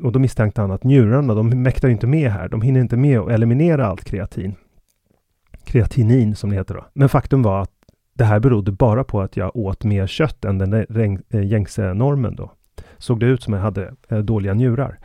och 0.03 0.11
då 0.11 0.19
misstänkte 0.19 0.61
han 0.61 0.71
att 0.71 0.83
njurarna, 0.83 1.33
de 1.33 1.49
mäktar 1.49 1.89
inte 1.89 2.07
med 2.07 2.31
här. 2.31 2.49
De 2.49 2.61
hinner 2.61 2.81
inte 2.81 2.97
med 2.97 3.19
att 3.19 3.29
eliminera 3.29 3.87
allt 3.87 4.03
kreatin. 4.03 4.55
Kreatinin 5.63 6.35
som 6.35 6.49
det 6.49 6.55
heter 6.55 6.75
då. 6.75 6.85
Men 6.93 7.09
faktum 7.09 7.41
var 7.41 7.61
att 7.61 7.71
det 8.21 8.25
här 8.25 8.39
berodde 8.39 8.71
bara 8.71 9.03
på 9.03 9.21
att 9.21 9.37
jag 9.37 9.55
åt 9.55 9.83
mer 9.83 10.07
kött 10.07 10.45
än 10.45 10.57
den 10.57 10.73
eh, 11.29 11.45
gängse 11.45 11.93
normen 11.93 12.35
då. 12.35 12.51
Såg 12.97 13.19
det 13.19 13.25
ut 13.25 13.43
som 13.43 13.53
jag 13.53 13.61
hade 13.61 13.93
eh, 14.09 14.17
dåliga 14.17 14.53
njurar. 14.53 14.99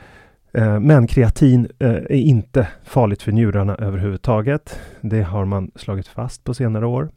Eh, 0.53 0.81
men 0.81 1.07
kreatin 1.07 1.69
är 1.79 2.13
inte 2.13 2.69
farligt 2.85 3.23
för 3.23 3.33
njurarna 3.33 3.75
överhuvudtaget. 3.75 4.81
Det 5.01 5.23
har 5.23 5.45
man 5.45 5.71
slagit 5.75 6.09
fast 6.09 6.45
på 6.45 6.55
senare 6.55 6.87
år. 6.87 7.11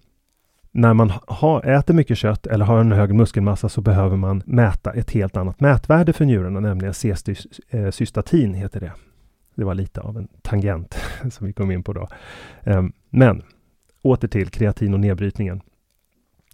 När 0.72 0.94
man 0.94 1.12
har, 1.28 1.66
äter 1.66 1.94
mycket 1.94 2.18
kött 2.18 2.48
eller 2.48 2.66
har 2.66 2.80
en 2.80 2.92
hög 2.92 3.14
muskelmassa 3.14 3.70
så 3.70 3.82
behöver 3.82 4.18
man 4.18 4.44
mäta 4.46 4.94
ett 4.94 5.12
helt 5.12 5.38
annat 5.38 5.60
mätvärde 5.60 6.14
för 6.14 6.26
njurarna, 6.26 6.60
nämligen 6.60 6.94
C-cystatin 6.94 8.54
heter 8.54 8.80
det. 8.80 8.92
Det 9.56 9.64
var 9.64 9.74
lite 9.74 10.02
av 10.02 10.18
en 10.18 10.28
tangent 10.42 10.98
som 11.32 11.48
vi 11.48 11.54
kom 11.54 11.72
in 11.72 11.84
på 11.84 11.94
då. 11.94 12.08
Ehm, 12.64 12.94
men 13.10 13.44
åter 14.02 14.28
till 14.28 14.50
kreatin 14.50 14.94
och 14.94 15.00
nedbrytningen. 15.00 15.62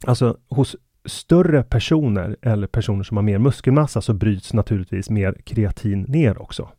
Alltså 0.03 0.38
hos 0.49 0.75
större 1.05 1.63
personer 1.63 2.36
eller 2.41 2.67
personer 2.67 3.03
som 3.03 3.17
har 3.17 3.21
mer 3.21 3.38
muskelmassa 3.38 4.01
så 4.01 4.13
bryts 4.13 4.53
naturligtvis 4.53 5.10
mer 5.10 5.36
kreatin 5.45 6.01
ner 6.01 6.41
också. 6.41 6.69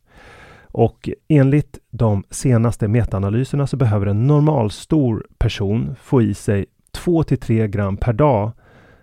Och 0.61 1.09
enligt 1.27 1.79
de 1.89 2.23
senaste 2.29 2.87
metaanalyserna 2.87 3.67
så 3.67 3.77
behöver 3.77 4.05
en 4.05 4.27
normalstor 4.27 5.25
person 5.37 5.95
få 6.01 6.21
i 6.21 6.33
sig 6.33 6.65
2 6.91 7.23
till 7.23 7.39
3 7.39 7.67
gram 7.67 7.97
per 7.97 8.13
dag 8.13 8.51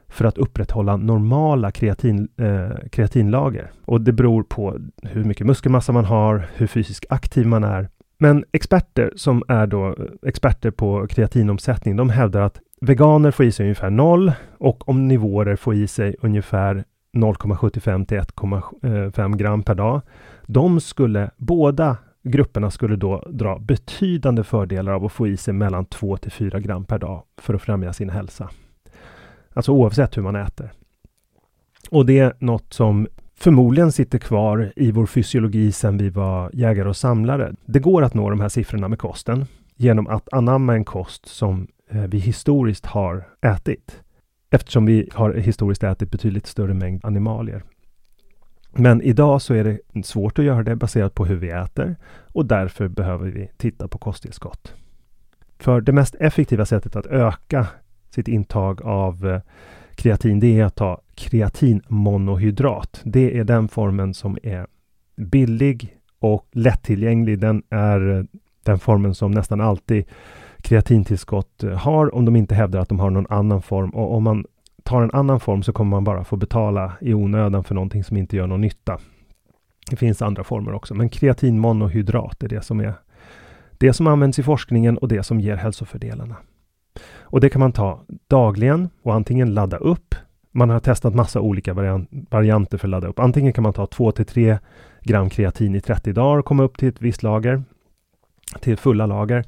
för 0.08 0.24
att 0.24 0.38
upprätthålla 0.38 0.96
normala 0.96 1.70
kreatin, 1.70 2.28
eh, 2.36 2.88
kreatinlager. 2.90 3.70
Och 3.84 4.00
det 4.00 4.12
beror 4.12 4.42
på 4.42 4.78
hur 5.02 5.24
mycket 5.24 5.46
muskelmassa 5.46 5.92
man 5.92 6.04
har, 6.04 6.46
hur 6.54 6.66
fysiskt 6.66 7.06
aktiv 7.08 7.46
man 7.46 7.64
är. 7.64 7.88
Men 8.18 8.44
experter 8.52 9.12
som 9.16 9.42
är 9.48 9.66
då 9.66 9.86
eh, 9.86 9.94
experter 10.28 10.70
på 10.70 11.06
kreatinomsättning, 11.06 11.96
de 11.96 12.10
hävdar 12.10 12.40
att 12.40 12.60
Veganer 12.84 13.30
får 13.30 13.46
i 13.46 13.52
sig 13.52 13.64
ungefär 13.64 13.90
0 13.90 14.32
och 14.58 14.88
omnivorer 14.88 15.56
får 15.56 15.74
i 15.74 15.86
sig 15.86 16.16
ungefär 16.20 16.84
0,75 17.16 18.06
till 18.06 18.18
1,5 18.18 19.36
gram 19.36 19.62
per 19.62 19.74
dag. 19.74 20.00
De 20.46 20.80
skulle, 20.80 21.30
båda 21.36 21.96
grupperna 22.22 22.70
skulle 22.70 22.96
då 22.96 23.24
dra 23.28 23.58
betydande 23.58 24.44
fördelar 24.44 24.92
av 24.92 25.04
att 25.04 25.12
få 25.12 25.26
i 25.26 25.36
sig 25.36 25.54
mellan 25.54 25.84
2 25.84 26.16
till 26.16 26.32
4 26.32 26.60
gram 26.60 26.84
per 26.84 26.98
dag 26.98 27.22
för 27.40 27.54
att 27.54 27.62
främja 27.62 27.92
sin 27.92 28.10
hälsa. 28.10 28.50
Alltså 29.54 29.72
oavsett 29.72 30.16
hur 30.16 30.22
man 30.22 30.36
äter. 30.36 30.72
Och 31.90 32.06
det 32.06 32.18
är 32.18 32.32
något 32.38 32.72
som 32.72 33.06
förmodligen 33.34 33.92
sitter 33.92 34.18
kvar 34.18 34.72
i 34.76 34.90
vår 34.90 35.06
fysiologi 35.06 35.72
sedan 35.72 35.98
vi 35.98 36.10
var 36.10 36.50
jägare 36.52 36.88
och 36.88 36.96
samlare. 36.96 37.54
Det 37.66 37.78
går 37.78 38.02
att 38.02 38.14
nå 38.14 38.30
de 38.30 38.40
här 38.40 38.48
siffrorna 38.48 38.88
med 38.88 38.98
kosten 38.98 39.46
genom 39.76 40.06
att 40.06 40.32
anamma 40.32 40.74
en 40.74 40.84
kost 40.84 41.26
som 41.26 41.66
Eh, 41.90 42.02
vi 42.02 42.18
historiskt 42.18 42.86
har 42.86 43.28
ätit. 43.40 44.02
Eftersom 44.50 44.86
vi 44.86 45.08
har 45.12 45.34
historiskt 45.34 45.82
ätit 45.82 46.10
betydligt 46.10 46.46
större 46.46 46.74
mängd 46.74 47.04
animalier. 47.04 47.62
Men 48.72 49.02
idag 49.02 49.42
så 49.42 49.54
är 49.54 49.64
det 49.64 50.06
svårt 50.06 50.38
att 50.38 50.44
göra 50.44 50.62
det 50.62 50.76
baserat 50.76 51.14
på 51.14 51.24
hur 51.24 51.36
vi 51.36 51.50
äter 51.50 51.96
och 52.32 52.46
därför 52.46 52.88
behöver 52.88 53.30
vi 53.30 53.50
titta 53.56 53.88
på 53.88 53.98
kosttillskott. 53.98 54.74
För 55.58 55.80
det 55.80 55.92
mest 55.92 56.14
effektiva 56.14 56.66
sättet 56.66 56.96
att 56.96 57.06
öka 57.06 57.66
sitt 58.10 58.28
intag 58.28 58.82
av 58.82 59.26
eh, 59.26 59.40
kreatin, 59.94 60.40
det 60.40 60.60
är 60.60 60.64
att 60.64 60.74
ta 60.74 61.00
kreatinmonohydrat. 61.14 63.00
Det 63.04 63.38
är 63.38 63.44
den 63.44 63.68
formen 63.68 64.14
som 64.14 64.38
är 64.42 64.66
billig 65.16 65.96
och 66.18 66.48
lättillgänglig. 66.52 67.38
Den 67.38 67.62
är 67.70 68.18
eh, 68.18 68.24
den 68.62 68.78
formen 68.78 69.14
som 69.14 69.30
nästan 69.30 69.60
alltid 69.60 70.04
kreatintillskott 70.64 71.62
eh, 71.62 71.70
har 71.70 72.14
om 72.14 72.24
de 72.24 72.36
inte 72.36 72.54
hävdar 72.54 72.80
att 72.80 72.88
de 72.88 73.00
har 73.00 73.10
någon 73.10 73.26
annan 73.30 73.62
form. 73.62 73.90
Och 73.90 74.14
om 74.14 74.24
man 74.24 74.44
tar 74.82 75.02
en 75.02 75.10
annan 75.12 75.40
form 75.40 75.62
så 75.62 75.72
kommer 75.72 75.90
man 75.90 76.04
bara 76.04 76.24
få 76.24 76.36
betala 76.36 76.92
i 77.00 77.14
onödan 77.14 77.64
för 77.64 77.74
någonting 77.74 78.04
som 78.04 78.16
inte 78.16 78.36
gör 78.36 78.46
någon 78.46 78.60
nytta. 78.60 78.98
Det 79.90 79.96
finns 79.96 80.22
andra 80.22 80.44
former 80.44 80.72
också, 80.72 80.94
men 80.94 81.08
kreatinmonohydrat 81.08 82.42
är 82.42 82.48
det 82.48 82.64
som 82.64 82.80
är 82.80 82.94
det 83.78 83.92
som 83.92 84.06
används 84.06 84.38
i 84.38 84.42
forskningen 84.42 84.98
och 84.98 85.08
det 85.08 85.22
som 85.22 85.40
ger 85.40 85.56
hälsofördelarna. 85.56 86.36
Och 87.20 87.40
det 87.40 87.50
kan 87.50 87.60
man 87.60 87.72
ta 87.72 88.00
dagligen 88.28 88.88
och 89.02 89.14
antingen 89.14 89.54
ladda 89.54 89.76
upp. 89.76 90.14
Man 90.52 90.70
har 90.70 90.80
testat 90.80 91.14
massa 91.14 91.40
olika 91.40 91.74
varianter 92.30 92.78
för 92.78 92.88
att 92.88 92.90
ladda 92.90 93.08
upp. 93.08 93.18
Antingen 93.18 93.52
kan 93.52 93.62
man 93.62 93.72
ta 93.72 93.86
2 93.86 94.12
till 94.12 94.26
3 94.26 94.58
gram 95.02 95.30
kreatin 95.30 95.74
i 95.74 95.80
30 95.80 96.12
dagar 96.12 96.38
och 96.38 96.44
komma 96.44 96.62
upp 96.62 96.78
till 96.78 96.88
ett 96.88 97.02
visst 97.02 97.22
lager, 97.22 97.62
till 98.60 98.76
fulla 98.76 99.06
lager. 99.06 99.44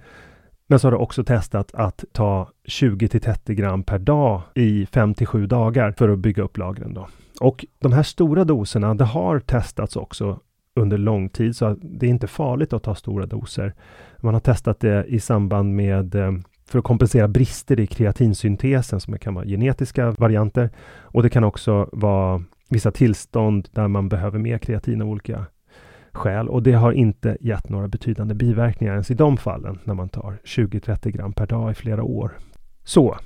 Men 0.67 0.79
så 0.79 0.87
har 0.87 0.93
du 0.93 0.99
också 0.99 1.25
testat 1.25 1.75
att 1.75 2.05
ta 2.13 2.49
20 2.65 3.09
till 3.09 3.21
30 3.21 3.55
gram 3.55 3.83
per 3.83 3.99
dag 3.99 4.43
i 4.55 4.87
5 4.87 5.15
till 5.15 5.27
7 5.27 5.47
dagar 5.47 5.93
för 5.93 6.09
att 6.09 6.19
bygga 6.19 6.43
upp 6.43 6.59
lagren. 6.59 6.95
Då. 6.95 7.09
Och 7.41 7.67
de 7.79 7.93
här 7.93 8.03
stora 8.03 8.45
doserna, 8.45 8.95
det 8.95 9.05
har 9.05 9.41
testats 9.41 9.97
också 9.97 10.41
under 10.77 10.99
lång 10.99 11.29
tid, 11.29 11.57
så 11.57 11.77
det 11.83 12.07
är 12.07 12.11
inte 12.11 12.27
farligt 12.27 12.73
att 12.73 12.83
ta 12.83 12.95
stora 12.95 13.27
doser. 13.27 13.75
Man 14.19 14.35
har 14.35 14.41
testat 14.41 14.81
det 14.81 15.05
i 15.05 15.21
samband 15.21 15.75
med 15.75 16.15
eh, 16.15 16.33
för 16.67 16.79
att 16.79 16.85
kompensera 16.85 17.29
brister 17.29 17.81
i 17.81 17.87
kreatinsyntesen 17.87 19.01
som 19.01 19.19
kan 19.19 19.35
vara 19.35 19.45
genetiska 19.45 20.11
varianter. 20.11 20.71
Och 21.01 21.23
det 21.23 21.31
kan 21.31 21.45
också 21.45 21.89
vara 21.93 22.43
vissa 22.69 22.91
tillstånd 22.91 23.69
där 23.73 23.89
man 23.89 24.09
behöver 24.09 24.39
mer 24.39 24.59
kreatin 24.59 25.03
av 25.03 25.09
olika 25.09 25.47
skäl. 26.17 26.49
Och 26.49 26.63
det 26.63 26.73
har 26.73 26.93
inte 26.93 27.37
gett 27.41 27.69
några 27.69 27.89
betydande 27.89 28.35
biverkningar 28.35 28.93
ens 28.93 29.11
i 29.11 29.15
de 29.15 29.37
fallen 29.37 29.79
när 29.85 29.95
man 29.95 30.09
tar 30.09 30.39
20-30 30.45 31.11
gram 31.11 31.33
per 31.33 31.47
dag 31.47 31.71
i 31.71 31.75
flera 31.75 32.03
år. 32.03 32.33
Så 32.85 33.17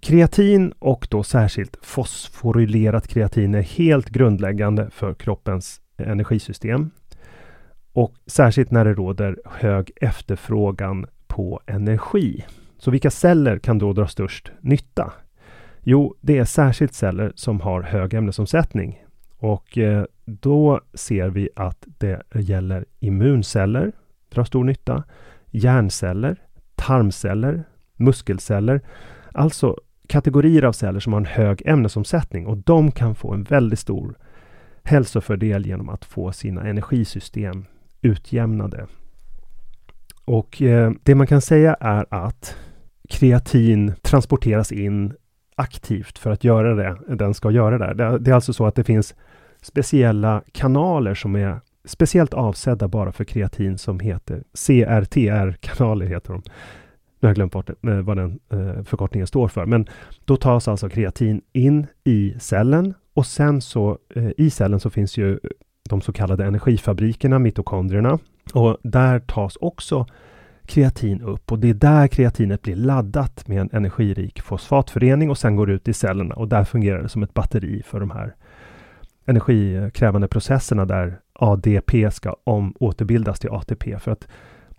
kreatin 0.00 0.72
och 0.78 1.06
då 1.10 1.22
särskilt 1.22 1.76
fosforylerat 1.82 3.08
kreatin 3.08 3.54
är 3.54 3.62
helt 3.62 4.08
grundläggande 4.08 4.90
för 4.90 5.14
kroppens 5.14 5.80
energisystem. 5.96 6.90
Och 7.92 8.14
särskilt 8.26 8.70
när 8.70 8.84
det 8.84 8.94
råder 8.94 9.38
hög 9.44 9.90
efterfrågan 9.96 11.06
på 11.26 11.60
energi. 11.66 12.44
Så 12.78 12.90
vilka 12.90 13.10
celler 13.10 13.58
kan 13.58 13.78
då 13.78 13.92
dra 13.92 14.06
störst 14.06 14.52
nytta? 14.60 15.12
Jo, 15.82 16.14
det 16.20 16.38
är 16.38 16.44
särskilt 16.44 16.94
celler 16.94 17.32
som 17.34 17.60
har 17.60 17.82
hög 17.82 18.14
ämnesomsättning. 18.14 19.04
Och 19.40 19.78
eh, 19.78 20.04
då 20.24 20.80
ser 20.94 21.28
vi 21.28 21.48
att 21.56 21.86
det 21.98 22.22
gäller 22.34 22.84
immunceller, 22.98 23.92
drar 24.28 24.44
stor 24.44 24.64
nytta, 24.64 25.04
hjärnceller, 25.50 26.36
tarmceller, 26.74 27.64
muskelceller. 27.96 28.80
Alltså 29.32 29.76
kategorier 30.06 30.62
av 30.62 30.72
celler 30.72 31.00
som 31.00 31.12
har 31.12 31.20
en 31.20 31.26
hög 31.26 31.62
ämnesomsättning 31.66 32.46
och 32.46 32.56
de 32.56 32.92
kan 32.92 33.14
få 33.14 33.32
en 33.34 33.42
väldigt 33.42 33.78
stor 33.78 34.14
hälsofördel 34.82 35.66
genom 35.66 35.88
att 35.88 36.04
få 36.04 36.32
sina 36.32 36.68
energisystem 36.68 37.64
utjämnade. 38.02 38.86
Och 40.24 40.62
eh, 40.62 40.92
det 41.02 41.14
man 41.14 41.26
kan 41.26 41.40
säga 41.40 41.76
är 41.80 42.06
att 42.10 42.56
kreatin 43.08 43.92
transporteras 44.02 44.72
in 44.72 45.14
aktivt 45.54 46.18
för 46.18 46.30
att 46.30 46.44
göra 46.44 46.74
det 46.74 47.16
den 47.16 47.34
ska 47.34 47.50
göra 47.50 47.78
där. 47.78 47.94
Det, 47.94 48.18
det 48.18 48.30
är 48.30 48.34
alltså 48.34 48.52
så 48.52 48.66
att 48.66 48.74
det 48.74 48.84
finns 48.84 49.14
speciella 49.60 50.42
kanaler 50.52 51.14
som 51.14 51.36
är 51.36 51.60
speciellt 51.84 52.34
avsedda 52.34 52.88
bara 52.88 53.12
för 53.12 53.24
kreatin 53.24 53.78
som 53.78 54.00
heter 54.00 54.44
CRTR-kanaler 54.54 56.06
heter 56.06 56.32
de. 56.32 56.42
Nu 57.20 57.26
har 57.26 57.28
jag 57.28 57.34
glömt 57.34 57.52
bort 57.52 57.70
eh, 57.70 58.00
vad 58.00 58.16
den 58.16 58.38
eh, 58.52 58.82
förkortningen 58.82 59.26
står 59.26 59.48
för. 59.48 59.66
Men 59.66 59.86
då 60.24 60.36
tas 60.36 60.68
alltså 60.68 60.88
kreatin 60.88 61.42
in 61.52 61.86
i 62.04 62.34
cellen 62.40 62.94
och 63.14 63.26
sen 63.26 63.60
så 63.60 63.98
eh, 64.14 64.30
i 64.36 64.50
cellen 64.50 64.80
så 64.80 64.90
finns 64.90 65.18
ju 65.18 65.38
de 65.88 66.00
så 66.00 66.12
kallade 66.12 66.44
energifabrikerna, 66.44 67.38
mitokondrierna. 67.38 68.18
Och 68.54 68.76
där 68.82 69.18
tas 69.18 69.56
också 69.56 70.06
kreatin 70.66 71.22
upp 71.22 71.52
och 71.52 71.58
det 71.58 71.70
är 71.70 71.74
där 71.74 72.08
kreatinet 72.08 72.62
blir 72.62 72.76
laddat 72.76 73.48
med 73.48 73.60
en 73.60 73.70
energirik 73.72 74.40
fosfatförening 74.40 75.30
och 75.30 75.38
sen 75.38 75.56
går 75.56 75.70
ut 75.70 75.88
i 75.88 75.92
cellerna 75.92 76.34
och 76.34 76.48
där 76.48 76.64
fungerar 76.64 77.02
det 77.02 77.08
som 77.08 77.22
ett 77.22 77.34
batteri 77.34 77.82
för 77.82 78.00
de 78.00 78.10
här 78.10 78.34
energikrävande 79.30 80.28
processerna 80.28 80.84
där 80.84 81.20
ADP 81.32 82.10
ska 82.10 82.36
om, 82.44 82.74
återbildas 82.80 83.38
till 83.40 83.50
ATP. 83.50 83.98
För 83.98 84.10
att 84.10 84.28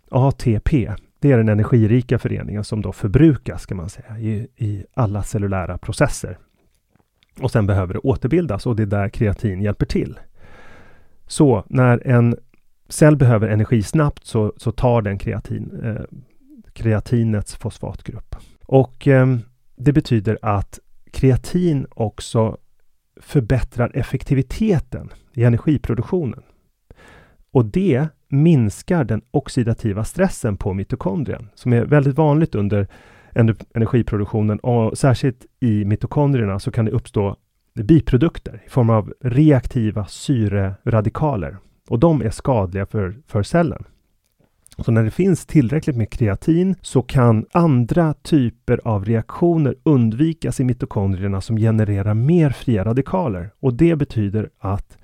ATP, 0.09 0.91
det 1.19 1.31
är 1.31 1.37
den 1.37 1.49
energirika 1.49 2.19
föreningen 2.19 2.63
som 2.63 2.81
då 2.81 2.91
förbrukas, 2.91 3.65
kan 3.65 3.77
man 3.77 3.89
säga, 3.89 4.19
i, 4.19 4.47
i 4.55 4.85
alla 4.93 5.23
cellulära 5.23 5.77
processer. 5.77 6.37
Och 7.39 7.51
sen 7.51 7.67
behöver 7.67 7.93
det 7.93 7.99
återbildas 7.99 8.65
och 8.65 8.75
det 8.75 8.83
är 8.83 8.87
där 8.87 9.09
kreatin 9.09 9.61
hjälper 9.61 9.85
till. 9.85 10.19
Så 11.27 11.63
när 11.67 12.07
en 12.07 12.35
cell 12.89 13.17
behöver 13.17 13.49
energi 13.49 13.83
snabbt 13.83 14.25
så, 14.25 14.53
så 14.57 14.71
tar 14.71 15.01
den 15.01 15.17
kreatin, 15.17 15.81
eh, 15.83 16.17
kreatinets 16.73 17.55
fosfatgrupp. 17.55 18.35
Och 18.65 19.07
eh, 19.07 19.37
det 19.75 19.93
betyder 19.93 20.39
att 20.41 20.79
kreatin 21.11 21.87
också 21.89 22.57
förbättrar 23.21 23.91
effektiviteten 23.93 25.09
i 25.33 25.43
energiproduktionen. 25.43 26.43
Och 27.51 27.65
det 27.65 28.07
minskar 28.27 29.03
den 29.03 29.21
oxidativa 29.31 30.03
stressen 30.03 30.57
på 30.57 30.73
mitokondrien 30.73 31.49
som 31.55 31.73
är 31.73 31.85
väldigt 31.85 32.17
vanligt 32.17 32.55
under 32.55 32.87
energiproduktionen 33.73 34.59
och 34.59 34.97
särskilt 34.97 35.45
i 35.59 35.85
mitokondrierna 35.85 36.59
så 36.59 36.71
kan 36.71 36.85
det 36.85 36.91
uppstå 36.91 37.35
biprodukter 37.73 38.63
i 38.65 38.69
form 38.69 38.89
av 38.89 39.13
reaktiva 39.21 40.05
syreradikaler 40.05 41.57
och 41.89 41.99
de 41.99 42.21
är 42.21 42.29
skadliga 42.29 42.85
för, 42.85 43.15
för 43.27 43.43
cellen. 43.43 43.83
Så 44.83 44.91
när 44.91 45.03
det 45.03 45.11
finns 45.11 45.45
tillräckligt 45.45 45.95
med 45.95 46.09
kreatin 46.09 46.75
så 46.81 47.01
kan 47.01 47.45
andra 47.51 48.13
typer 48.13 48.79
av 48.83 49.05
reaktioner 49.05 49.75
undvikas 49.83 50.59
i 50.59 50.63
mitokondrierna 50.63 51.41
som 51.41 51.57
genererar 51.57 52.13
mer 52.13 52.49
fria 52.49 52.85
radikaler. 52.85 53.49
Och 53.59 53.73
det 53.73 53.95
betyder 53.95 54.49
att 54.59 54.97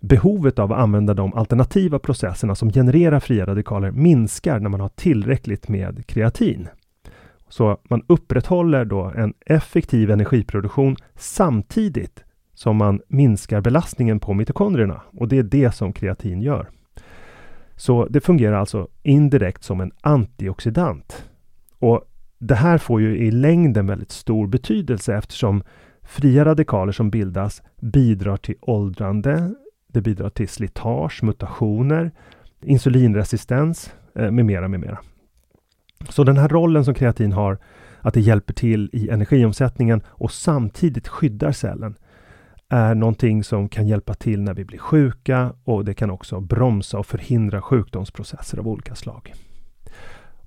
behovet 0.00 0.58
av 0.58 0.72
att 0.72 0.78
använda 0.78 1.14
de 1.14 1.34
alternativa 1.34 1.98
processerna 1.98 2.54
som 2.54 2.72
genererar 2.72 3.20
fria 3.20 3.46
radikaler 3.46 3.90
minskar 3.90 4.60
när 4.60 4.70
man 4.70 4.80
har 4.80 4.88
tillräckligt 4.88 5.68
med 5.68 6.06
kreatin. 6.06 6.68
Så 7.48 7.78
man 7.88 8.02
upprätthåller 8.06 8.84
då 8.84 9.12
en 9.16 9.34
effektiv 9.46 10.10
energiproduktion 10.10 10.96
samtidigt 11.14 12.24
som 12.54 12.76
man 12.76 13.00
minskar 13.08 13.60
belastningen 13.60 14.20
på 14.20 14.34
mitokondrierna. 14.34 15.02
Och 15.12 15.28
det 15.28 15.38
är 15.38 15.42
det 15.42 15.74
som 15.74 15.92
kreatin 15.92 16.42
gör. 16.42 16.68
Så 17.76 18.06
det 18.10 18.20
fungerar 18.20 18.56
alltså 18.56 18.88
indirekt 19.02 19.64
som 19.64 19.80
en 19.80 19.92
antioxidant. 20.00 21.30
Och 21.78 22.04
det 22.38 22.54
här 22.54 22.78
får 22.78 23.00
ju 23.00 23.16
i 23.18 23.30
längden 23.30 23.86
väldigt 23.86 24.12
stor 24.12 24.46
betydelse 24.46 25.14
eftersom 25.16 25.62
fria 26.02 26.44
radikaler 26.44 26.92
som 26.92 27.10
bildas 27.10 27.62
bidrar 27.80 28.36
till 28.36 28.54
åldrande, 28.60 29.54
det 29.92 30.00
bidrar 30.00 30.30
till 30.30 30.48
slitage, 30.48 31.22
mutationer, 31.22 32.12
insulinresistens 32.62 33.94
eh, 34.14 34.30
med 34.30 34.44
mera, 34.44 34.68
med 34.68 34.80
mera. 34.80 34.98
Så 36.08 36.24
den 36.24 36.36
här 36.36 36.48
rollen 36.48 36.84
som 36.84 36.94
kreatin 36.94 37.32
har, 37.32 37.58
att 38.00 38.14
det 38.14 38.20
hjälper 38.20 38.54
till 38.54 38.90
i 38.92 39.08
energiomsättningen 39.08 40.02
och 40.06 40.32
samtidigt 40.32 41.08
skyddar 41.08 41.52
cellen, 41.52 41.94
är 42.68 42.94
någonting 42.94 43.44
som 43.44 43.68
kan 43.68 43.86
hjälpa 43.86 44.14
till 44.14 44.42
när 44.42 44.54
vi 44.54 44.64
blir 44.64 44.78
sjuka 44.78 45.52
och 45.64 45.84
det 45.84 45.94
kan 45.94 46.10
också 46.10 46.40
bromsa 46.40 46.98
och 46.98 47.06
förhindra 47.06 47.62
sjukdomsprocesser 47.62 48.58
av 48.58 48.68
olika 48.68 48.94
slag. 48.94 49.32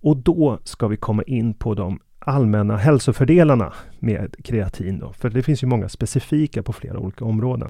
Och 0.02 0.18
då 0.18 0.60
ska 0.64 0.88
vi 0.88 0.98
komma 0.98 1.24
in 1.24 1.54
på 1.54 1.74
de 1.74 2.00
allmänna 2.20 2.78
hälsofördelarna 2.78 3.74
med 4.00 4.36
kreatin. 4.44 5.00
Då, 5.00 5.14
för 5.14 5.30
det 5.30 5.44
finns 5.44 5.64
ju 5.64 5.68
många 5.68 5.90
specifika 5.90 6.64
på 6.64 6.74
flera 6.74 7.00
olika 7.00 7.26
områden. 7.26 7.70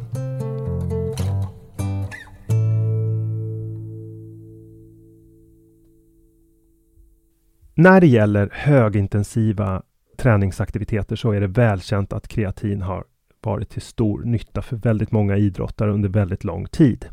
När 7.74 8.02
det 8.02 8.08
gäller 8.08 8.50
högintensiva 8.54 9.84
träningsaktiviteter 10.18 11.16
så 11.16 11.32
är 11.32 11.42
det 11.42 11.48
välkänt 11.48 12.14
att 12.14 12.28
kreatin 12.28 12.82
har 12.82 13.04
varit 13.41 13.69
till 13.69 13.82
stor 13.82 14.23
nytta 14.23 14.62
för 14.62 14.75
väldigt 14.75 15.12
många 15.12 15.38
idrottare 15.38 15.91
under 15.91 16.10
väldigt 16.10 16.43
lång 16.43 16.65
tid. 16.65 17.06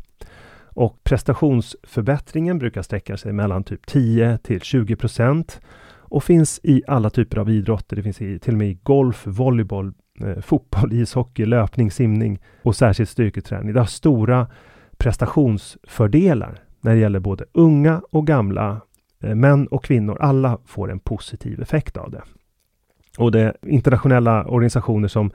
Och 0.77 1.03
prestationsförbättringen 1.03 2.59
brukar 2.59 2.81
sträcka 2.81 3.17
sig 3.17 3.33
mellan 3.33 3.63
typ 3.63 3.85
10 3.85 4.37
till 4.37 4.61
20 4.61 4.95
procent 4.95 5.61
och 6.09 6.23
finns 6.23 6.59
i 6.63 6.83
alla 6.87 7.09
typer 7.09 7.37
av 7.37 7.49
idrotter. 7.49 7.95
Det 7.95 8.03
finns 8.03 8.21
i, 8.21 8.39
till 8.39 8.53
och 8.53 8.57
med 8.57 8.69
i 8.69 8.79
golf, 8.83 9.27
volleyboll, 9.27 9.93
eh, 10.21 10.41
fotboll, 10.41 10.93
ishockey, 11.01 11.45
löpning, 11.45 11.91
simning 11.91 12.39
och 12.63 12.75
särskilt 12.75 13.09
styrketräning. 13.09 13.73
Det 13.73 13.79
har 13.79 13.85
stora 13.85 14.47
prestationsfördelar 14.97 16.59
när 16.81 16.91
det 16.91 16.99
gäller 16.99 17.19
både 17.19 17.45
unga 17.51 18.01
och 18.11 18.27
gamla, 18.27 18.81
eh, 19.23 19.35
män 19.35 19.67
och 19.67 19.83
kvinnor. 19.83 20.17
Alla 20.21 20.57
får 20.65 20.91
en 20.91 20.99
positiv 20.99 21.61
effekt 21.61 21.97
av 21.97 22.11
det. 22.11 22.21
Och 23.17 23.31
det 23.31 23.41
är 23.41 23.55
internationella 23.61 24.45
organisationer 24.45 25.07
som 25.07 25.31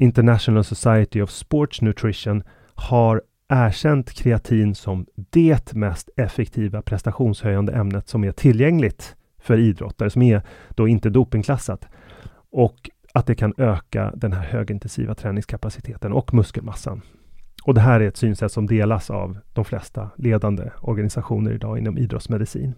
International 0.00 0.64
Society 0.64 1.22
of 1.22 1.30
Sports 1.30 1.82
Nutrition 1.82 2.42
har 2.74 3.22
erkänt 3.48 4.12
kreatin 4.12 4.74
som 4.74 5.06
det 5.14 5.72
mest 5.74 6.10
effektiva 6.16 6.82
prestationshöjande 6.82 7.72
ämnet 7.72 8.08
som 8.08 8.24
är 8.24 8.32
tillgängligt 8.32 9.16
för 9.38 9.58
idrottare 9.58 10.10
som 10.10 10.22
är 10.22 10.42
då 10.68 10.88
inte 10.88 11.10
dopingklassat. 11.10 11.86
Och 12.50 12.90
att 13.14 13.26
det 13.26 13.34
kan 13.34 13.54
öka 13.56 14.12
den 14.16 14.32
här 14.32 14.42
högintensiva 14.42 15.14
träningskapaciteten 15.14 16.12
och 16.12 16.34
muskelmassan. 16.34 17.02
Och 17.64 17.74
det 17.74 17.80
här 17.80 18.00
är 18.00 18.08
ett 18.08 18.16
synsätt 18.16 18.52
som 18.52 18.66
delas 18.66 19.10
av 19.10 19.38
de 19.52 19.64
flesta 19.64 20.10
ledande 20.16 20.70
organisationer 20.80 21.52
idag 21.52 21.78
inom 21.78 21.98
idrottsmedicin. 21.98 22.74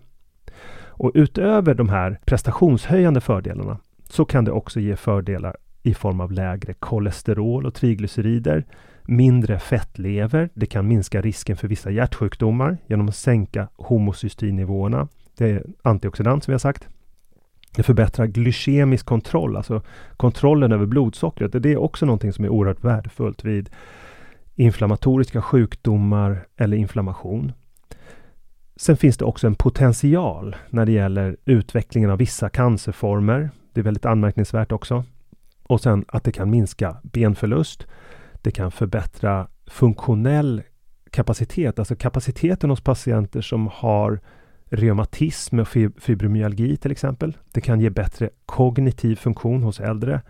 Och 0.74 1.10
utöver 1.14 1.74
de 1.74 1.88
här 1.88 2.20
prestationshöjande 2.24 3.20
fördelarna 3.20 3.78
så 4.08 4.24
kan 4.24 4.44
det 4.44 4.52
också 4.52 4.80
ge 4.80 4.96
fördelar 4.96 5.56
i 5.82 5.94
form 5.94 6.20
av 6.20 6.32
lägre 6.32 6.74
kolesterol 6.74 7.66
och 7.66 7.74
triglycerider, 7.74 8.64
mindre 9.02 9.58
fettlever. 9.58 10.50
Det 10.54 10.66
kan 10.66 10.88
minska 10.88 11.20
risken 11.20 11.56
för 11.56 11.68
vissa 11.68 11.90
hjärtsjukdomar 11.90 12.78
genom 12.86 13.08
att 13.08 13.16
sänka 13.16 13.68
homocystinnivåerna. 13.76 15.08
Det 15.36 15.50
är 15.50 15.64
antioxidant 15.82 16.44
som 16.44 16.52
vi 16.52 16.54
har 16.54 16.58
sagt. 16.58 16.88
Det 17.76 17.82
förbättrar 17.82 18.26
glykemisk 18.26 19.06
kontroll, 19.06 19.56
alltså 19.56 19.82
kontrollen 20.16 20.72
över 20.72 20.86
blodsockret. 20.86 21.62
Det 21.62 21.72
är 21.72 21.76
också 21.76 22.06
någonting 22.06 22.32
som 22.32 22.44
är 22.44 22.48
oerhört 22.48 22.84
värdefullt 22.84 23.44
vid 23.44 23.70
inflammatoriska 24.54 25.42
sjukdomar 25.42 26.46
eller 26.56 26.76
inflammation. 26.76 27.52
Sen 28.76 28.96
finns 28.96 29.16
det 29.16 29.24
också 29.24 29.46
en 29.46 29.54
potential 29.54 30.56
när 30.70 30.86
det 30.86 30.92
gäller 30.92 31.36
utvecklingen 31.44 32.10
av 32.10 32.18
vissa 32.18 32.48
cancerformer. 32.48 33.50
Det 33.72 33.80
är 33.80 33.84
väldigt 33.84 34.06
anmärkningsvärt 34.06 34.72
också. 34.72 35.04
Och 35.62 35.80
sen 35.80 36.04
att 36.08 36.24
det 36.24 36.32
kan 36.32 36.50
minska 36.50 36.96
benförlust. 37.02 37.86
Det 38.42 38.50
kan 38.50 38.70
förbättra 38.70 39.48
funktionell 39.66 40.62
kapacitet, 41.10 41.78
alltså 41.78 41.96
kapaciteten 41.96 42.70
hos 42.70 42.80
patienter 42.80 43.40
som 43.40 43.68
har 43.72 44.20
reumatism 44.70 45.58
och 45.58 45.68
fibromyalgi 45.98 46.76
till 46.76 46.92
exempel. 46.92 47.36
Det 47.52 47.60
kan 47.60 47.80
ge 47.80 47.90
bättre 47.90 48.30
kognitiv 48.46 49.16
funktion 49.16 49.62
hos 49.62 49.80
äldre 49.80 50.20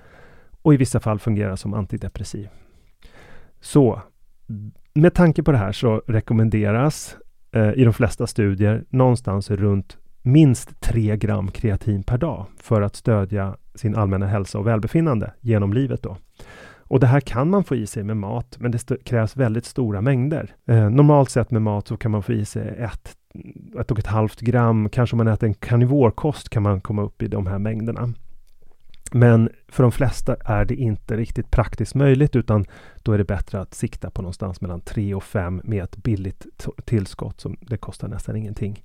och 0.62 0.74
i 0.74 0.76
vissa 0.76 1.00
fall 1.00 1.18
fungera 1.18 1.56
som 1.56 1.74
antidepressiv. 1.74 2.48
Så 3.60 4.02
med 4.94 5.14
tanke 5.14 5.42
på 5.42 5.52
det 5.52 5.58
här 5.58 5.72
så 5.72 6.02
rekommenderas 6.06 7.16
eh, 7.52 7.72
i 7.72 7.84
de 7.84 7.92
flesta 7.92 8.26
studier 8.26 8.84
någonstans 8.88 9.50
runt 9.50 9.98
minst 10.22 10.80
3 10.80 11.16
gram 11.16 11.50
kreatin 11.50 12.02
per 12.02 12.18
dag 12.18 12.46
för 12.56 12.82
att 12.82 12.96
stödja 12.96 13.56
sin 13.74 13.96
allmänna 13.96 14.26
hälsa 14.26 14.58
och 14.58 14.66
välbefinnande 14.66 15.32
genom 15.40 15.72
livet 15.72 16.02
då. 16.02 16.16
Och 16.92 17.00
det 17.00 17.06
här 17.06 17.20
kan 17.20 17.50
man 17.50 17.64
få 17.64 17.76
i 17.76 17.86
sig 17.86 18.04
med 18.04 18.16
mat, 18.16 18.56
men 18.60 18.70
det 18.70 19.04
krävs 19.04 19.36
väldigt 19.36 19.64
stora 19.64 20.00
mängder. 20.00 20.54
Eh, 20.66 20.90
normalt 20.90 21.30
sett 21.30 21.50
med 21.50 21.62
mat 21.62 21.88
så 21.88 21.96
kan 21.96 22.10
man 22.10 22.22
få 22.22 22.32
i 22.32 22.44
sig 22.44 22.76
ett, 22.78 23.16
ett 23.80 23.90
och 23.90 23.98
ett 23.98 24.06
halvt 24.06 24.40
gram. 24.40 24.88
Kanske 24.88 25.14
om 25.14 25.18
man 25.18 25.28
äter 25.28 25.46
en 25.46 25.54
karnivorkost 25.54 26.48
kan 26.48 26.62
man 26.62 26.80
komma 26.80 27.02
upp 27.02 27.22
i 27.22 27.28
de 27.28 27.46
här 27.46 27.58
mängderna. 27.58 28.08
Men 29.12 29.50
för 29.68 29.82
de 29.82 29.92
flesta 29.92 30.36
är 30.44 30.64
det 30.64 30.74
inte 30.74 31.16
riktigt 31.16 31.50
praktiskt 31.50 31.94
möjligt 31.94 32.36
utan 32.36 32.64
då 33.02 33.12
är 33.12 33.18
det 33.18 33.24
bättre 33.24 33.60
att 33.60 33.74
sikta 33.74 34.10
på 34.10 34.22
någonstans 34.22 34.60
mellan 34.60 34.80
3 34.80 35.14
och 35.14 35.24
5 35.24 35.60
med 35.64 35.84
ett 35.84 35.96
billigt 35.96 36.46
tillskott 36.84 37.40
som 37.40 37.56
det 37.60 37.76
kostar 37.76 38.08
nästan 38.08 38.36
ingenting. 38.36 38.84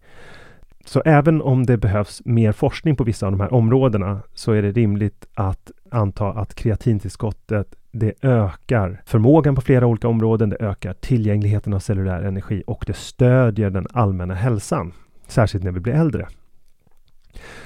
Så 0.86 1.02
även 1.06 1.42
om 1.42 1.66
det 1.66 1.78
behövs 1.78 2.22
mer 2.26 2.52
forskning 2.52 2.96
på 2.96 3.04
vissa 3.04 3.26
av 3.26 3.32
de 3.32 3.42
här 3.42 3.54
områdena 3.54 4.22
så 4.34 4.52
är 4.52 4.62
det 4.62 4.72
rimligt 4.72 5.28
att 5.34 5.72
anta 5.92 6.28
att 6.28 6.56
kreatintillskottet 6.56 7.76
det 7.92 8.14
ökar 8.22 9.02
förmågan 9.06 9.56
på 9.56 9.62
flera 9.62 9.88
olika 9.88 10.08
områden, 10.08 10.50
det 10.50 10.58
ökar 10.60 10.94
tillgängligheten 10.94 11.74
av 11.74 11.80
cellulär 11.80 12.22
energi 12.22 12.64
och 12.68 12.84
det 12.88 12.96
stödjer 12.96 13.70
den 13.70 13.88
allmänna 13.94 14.34
hälsan, 14.34 14.94
särskilt 15.28 15.64
när 15.64 15.72
vi 15.72 15.80
blir 15.80 15.94
äldre. 15.94 16.28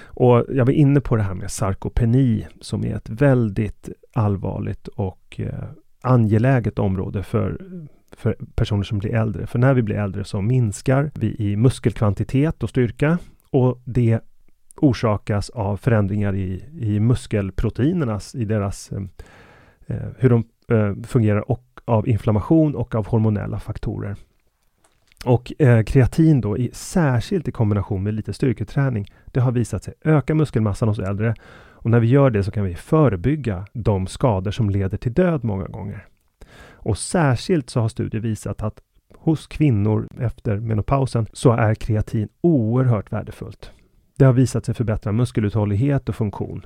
Och 0.04 0.46
jag 0.50 0.66
var 0.66 0.74
inne 0.74 1.02
på 1.02 1.16
det 1.16 1.24
här 1.24 1.34
med 1.34 1.52
sarkopeni 1.52 2.48
som 2.62 2.86
är 2.86 2.96
ett 2.96 3.10
väldigt 3.10 3.90
allvarligt 4.14 4.88
och 4.88 5.40
eh, 5.40 5.64
angeläget 6.02 6.80
område 6.80 7.24
för, 7.24 7.62
för 8.12 8.36
personer 8.56 8.84
som 8.84 9.00
blir 9.00 9.16
äldre. 9.16 9.48
För 9.48 9.60
när 9.60 9.74
vi 9.74 9.82
blir 9.82 9.96
äldre 9.96 10.24
så 10.24 10.42
minskar 10.42 11.12
vi 11.16 11.36
i 11.40 11.56
muskelkvantitet 11.56 12.64
och 12.64 12.70
styrka 12.70 13.18
och 13.50 13.82
det 13.86 14.20
orsakas 14.76 15.50
av 15.50 15.78
förändringar 15.78 16.36
i, 16.36 16.66
i 16.80 17.00
muskelproteinernas, 17.00 18.36
i 18.36 18.46
deras 18.46 18.92
eh, 18.92 19.02
eh, 19.88 20.08
hur 20.18 20.30
de 20.30 20.44
eh, 20.68 21.04
fungerar 21.04 21.52
och 21.52 21.64
av 21.86 22.08
inflammation 22.08 22.76
och 22.76 22.96
av 22.96 23.08
hormonella 23.08 23.60
faktorer. 23.60 24.16
Och 25.26 25.54
eh, 25.60 25.84
kreatin 25.84 26.42
då, 26.42 26.58
i, 26.58 26.70
särskilt 26.74 27.48
i 27.48 27.52
kombination 27.52 28.04
med 28.04 28.14
lite 28.14 28.34
styrketräning, 28.34 29.06
det 29.26 29.40
har 29.40 29.52
visat 29.52 29.84
sig 29.84 29.94
öka 30.02 30.36
muskelmassan 30.36 30.88
hos 30.90 31.00
äldre. 31.00 31.36
Och 31.84 31.90
när 31.90 32.00
vi 32.00 32.08
gör 32.08 32.30
det 32.30 32.44
så 32.44 32.52
kan 32.52 32.66
vi 32.66 32.76
förebygga 32.76 33.66
de 33.74 34.08
skador 34.08 34.52
som 34.52 34.70
leder 34.70 34.98
till 34.98 35.14
död 35.14 35.44
många 35.44 35.66
gånger. 35.66 36.08
Och 36.84 36.98
särskilt 36.98 37.70
så 37.70 37.80
har 37.80 37.90
studier 37.90 38.22
visat 38.22 38.62
att 38.62 38.82
hos 39.18 39.48
kvinnor 39.48 40.08
efter 40.20 40.60
menopausen 40.60 41.28
så 41.34 41.52
är 41.52 41.76
kreatin 41.76 42.30
oerhört 42.42 43.12
värdefullt. 43.12 43.72
Det 44.18 44.26
har 44.26 44.34
visat 44.34 44.66
sig 44.66 44.76
förbättra 44.76 45.12
muskeluthållighet 45.12 46.10
och 46.10 46.16
funktion. 46.16 46.66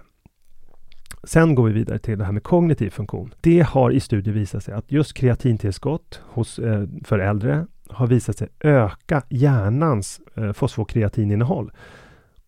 Sen 1.23 1.55
går 1.55 1.67
vi 1.67 1.73
vidare 1.73 1.99
till 1.99 2.17
det 2.17 2.25
här 2.25 2.31
med 2.31 2.43
kognitiv 2.43 2.89
funktion. 2.89 3.33
Det 3.41 3.61
har 3.61 3.91
i 3.91 3.99
studier 3.99 4.33
visat 4.33 4.63
sig 4.63 4.73
att 4.73 4.91
just 4.91 5.13
kreatintillskott 5.13 6.21
hos, 6.25 6.59
eh, 6.59 6.83
för 7.03 7.19
äldre 7.19 7.67
har 7.89 8.07
visat 8.07 8.37
sig 8.37 8.47
öka 8.59 9.23
hjärnans 9.29 10.21
eh, 10.35 10.51
fosfokreatininnehåll 10.51 11.71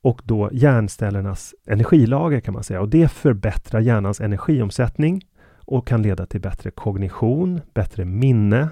och 0.01 0.21
då 0.23 0.49
hjärncellernas 0.51 1.55
energilager 1.65 2.39
kan 2.39 2.53
man 2.53 2.63
säga. 2.63 2.81
Och 2.81 2.89
det 2.89 3.11
förbättrar 3.11 3.79
hjärnans 3.79 4.21
energiomsättning 4.21 5.21
och 5.67 5.87
kan 5.87 6.01
leda 6.01 6.25
till 6.25 6.41
bättre 6.41 6.71
kognition, 6.71 7.61
bättre 7.73 8.05
minne 8.05 8.69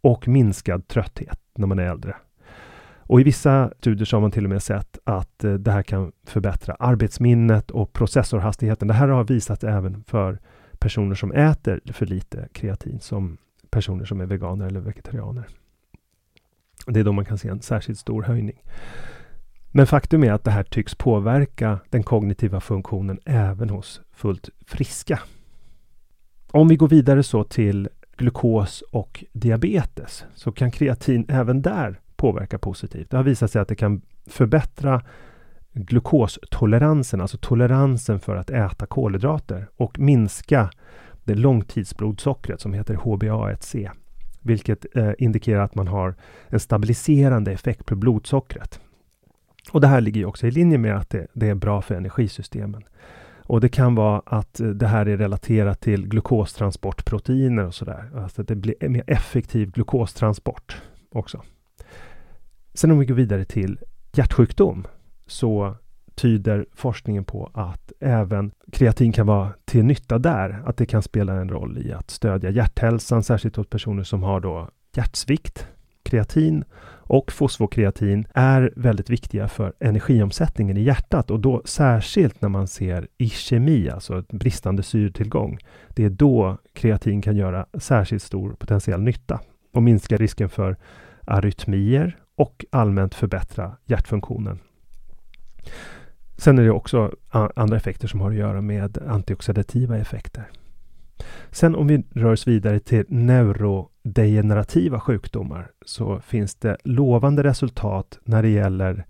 och 0.00 0.28
minskad 0.28 0.88
trötthet 0.88 1.38
när 1.54 1.66
man 1.66 1.78
är 1.78 1.90
äldre. 1.90 2.16
Och 3.08 3.20
i 3.20 3.24
vissa 3.24 3.72
studier 3.78 4.04
så 4.04 4.16
har 4.16 4.20
man 4.20 4.30
till 4.30 4.44
och 4.44 4.50
med 4.50 4.62
sett 4.62 4.98
att 5.04 5.44
eh, 5.44 5.54
det 5.54 5.70
här 5.70 5.82
kan 5.82 6.12
förbättra 6.24 6.74
arbetsminnet 6.74 7.70
och 7.70 7.92
processorhastigheten. 7.92 8.88
Det 8.88 8.94
här 8.94 9.08
har 9.08 9.24
visat 9.24 9.64
även 9.64 10.04
för 10.04 10.38
personer 10.78 11.14
som 11.14 11.32
äter 11.32 11.80
för 11.92 12.06
lite 12.06 12.48
kreatin, 12.52 13.00
som 13.00 13.38
personer 13.70 14.04
som 14.04 14.20
är 14.20 14.26
veganer 14.26 14.66
eller 14.66 14.80
vegetarianer. 14.80 15.46
Det 16.86 17.00
är 17.00 17.04
då 17.04 17.12
man 17.12 17.24
kan 17.24 17.38
se 17.38 17.48
en 17.48 17.62
särskilt 17.62 17.98
stor 17.98 18.22
höjning. 18.22 18.62
Men 19.70 19.86
faktum 19.86 20.24
är 20.24 20.32
att 20.32 20.44
det 20.44 20.50
här 20.50 20.62
tycks 20.62 20.94
påverka 20.94 21.78
den 21.90 22.02
kognitiva 22.02 22.60
funktionen 22.60 23.18
även 23.24 23.70
hos 23.70 24.00
fullt 24.12 24.48
friska. 24.66 25.20
Om 26.56 26.68
vi 26.68 26.76
går 26.76 26.88
vidare 26.88 27.22
så 27.22 27.44
till 27.44 27.88
glukos 28.16 28.82
och 28.90 29.24
diabetes 29.32 30.24
så 30.34 30.52
kan 30.52 30.70
kreatin 30.70 31.26
även 31.28 31.62
där 31.62 32.00
påverka 32.16 32.58
positivt. 32.58 33.10
Det 33.10 33.16
har 33.16 33.24
visat 33.24 33.50
sig 33.50 33.62
att 33.62 33.68
det 33.68 33.74
kan 33.74 34.02
förbättra 34.26 35.02
glukostoleransen, 35.72 37.20
alltså 37.20 37.38
toleransen 37.38 38.20
för 38.20 38.36
att 38.36 38.50
äta 38.50 38.86
kolhydrater 38.86 39.68
och 39.76 39.98
minska 39.98 40.70
det 41.24 41.34
långtidsblodsockret 41.34 42.60
som 42.60 42.72
heter 42.72 42.94
HbA1c 42.94 43.90
vilket 44.40 44.96
eh, 44.96 45.12
indikerar 45.18 45.60
att 45.60 45.74
man 45.74 45.88
har 45.88 46.14
en 46.48 46.60
stabiliserande 46.60 47.52
effekt 47.52 47.86
på 47.86 47.96
blodsockret. 47.96 48.80
Och 49.72 49.80
det 49.80 49.86
här 49.86 50.00
ligger 50.00 50.24
också 50.24 50.46
i 50.46 50.50
linje 50.50 50.78
med 50.78 50.96
att 50.96 51.10
det, 51.10 51.26
det, 51.32 51.48
är 51.48 51.54
bra 51.54 51.82
för 51.82 51.94
energisystemen. 51.94 52.84
Och 53.46 53.60
det 53.60 53.68
kan 53.68 53.94
vara 53.94 54.22
att 54.26 54.60
eh, 54.60 54.68
det 54.68 54.86
här 54.86 55.06
är 55.06 55.16
relaterat 55.16 55.80
till 55.80 56.08
glukostransportproteiner 56.08 57.66
och 57.66 57.74
sådär. 57.74 58.10
Alltså 58.14 58.42
att 58.42 58.48
det 58.48 58.56
blir 58.56 58.74
en 58.80 58.92
mer 58.92 59.04
effektiv 59.06 59.70
glukostransport 59.70 60.82
också. 61.12 61.42
Sen 62.74 62.90
om 62.90 62.98
vi 62.98 63.06
går 63.06 63.14
vidare 63.14 63.44
till 63.44 63.78
hjärtsjukdom 64.12 64.86
så 65.26 65.76
tyder 66.14 66.66
forskningen 66.72 67.24
på 67.24 67.50
att 67.54 67.92
även 68.00 68.52
kreatin 68.72 69.12
kan 69.12 69.26
vara 69.26 69.52
till 69.64 69.84
nytta 69.84 70.18
där. 70.18 70.62
Att 70.66 70.76
det 70.76 70.86
kan 70.86 71.02
spela 71.02 71.34
en 71.34 71.48
roll 71.48 71.78
i 71.78 71.92
att 71.92 72.10
stödja 72.10 72.50
hjärthälsan, 72.50 73.22
särskilt 73.22 73.56
hos 73.56 73.66
personer 73.66 74.02
som 74.02 74.22
har 74.22 74.40
då 74.40 74.68
hjärtsvikt. 74.96 75.66
Kreatin 76.02 76.64
och 77.06 77.32
fosfokreatin 77.32 78.26
är 78.34 78.72
väldigt 78.76 79.10
viktiga 79.10 79.48
för 79.48 79.72
energiomsättningen 79.80 80.76
i 80.76 80.82
hjärtat 80.82 81.30
och 81.30 81.40
då 81.40 81.62
särskilt 81.64 82.42
när 82.42 82.48
man 82.48 82.66
ser 82.66 83.08
ischemi, 83.18 83.90
alltså 83.90 84.24
bristande 84.28 84.82
syretillgång. 84.82 85.58
Det 85.88 86.04
är 86.04 86.10
då 86.10 86.58
kreatin 86.72 87.22
kan 87.22 87.36
göra 87.36 87.66
särskilt 87.78 88.22
stor 88.22 88.52
potentiell 88.52 89.00
nytta 89.00 89.40
och 89.72 89.82
minska 89.82 90.16
risken 90.16 90.48
för 90.48 90.76
arytmier 91.24 92.16
och 92.36 92.64
allmänt 92.70 93.14
förbättra 93.14 93.76
hjärtfunktionen. 93.84 94.58
Sen 96.36 96.58
är 96.58 96.62
det 96.62 96.70
också 96.70 97.12
andra 97.54 97.76
effekter 97.76 98.08
som 98.08 98.20
har 98.20 98.30
att 98.30 98.36
göra 98.36 98.60
med 98.60 98.98
antioxidativa 99.08 99.98
effekter. 99.98 100.50
Sen 101.50 101.74
om 101.74 101.86
vi 101.86 102.04
rör 102.14 102.32
oss 102.32 102.48
vidare 102.48 102.78
till 102.78 103.04
neurodegenerativa 103.08 105.00
sjukdomar 105.00 105.70
så 105.84 106.20
finns 106.20 106.54
det 106.54 106.76
lovande 106.84 107.42
resultat 107.42 108.18
när 108.24 108.42
det 108.42 108.48
gäller 108.48 109.04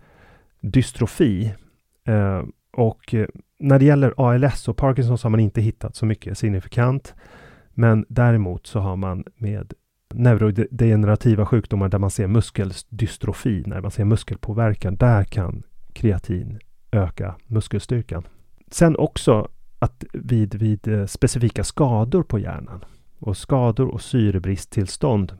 dystrofi. 0.61 1.55
Eh, 2.05 2.43
och 2.73 3.15
eh, 3.15 3.27
när 3.59 3.79
det 3.79 3.85
gäller 3.85 4.15
ALS 4.17 4.69
och 4.69 4.77
Parkinsons 4.77 5.23
har 5.23 5.31
man 5.31 5.41
inte 5.41 5.61
hittat 5.61 5.97
så 5.97 6.07
mycket 6.07 6.39
signifikant. 6.39 7.15
Men 7.71 8.07
däremot 8.09 8.67
så 8.67 8.81
har 8.81 8.97
man 8.97 9.25
med 9.37 9.73
neurodegenerativa 10.15 11.47
sjukdomar 11.47 11.89
där 11.89 11.99
man 11.99 12.11
ser 12.11 12.27
muskeldystrofi, 12.27 13.63
när 13.67 13.81
man 13.81 13.91
ser 13.91 14.05
muskelpåverkan, 14.05 14.97
där 14.97 15.25
kan 15.25 15.63
kreatin 15.93 16.59
öka 16.91 17.35
muskelstyrkan. 17.47 18.27
Sen 18.71 18.97
också 18.97 19.49
att 19.79 20.05
vid, 20.13 20.55
vid 20.55 20.89
eh, 20.89 21.07
specifika 21.07 21.65
skador 21.65 22.23
på 22.23 22.39
hjärnan. 22.39 22.85
och 23.19 23.37
skador 23.37 23.89
och 23.89 24.03
syrebristtillstånd. 24.03 25.33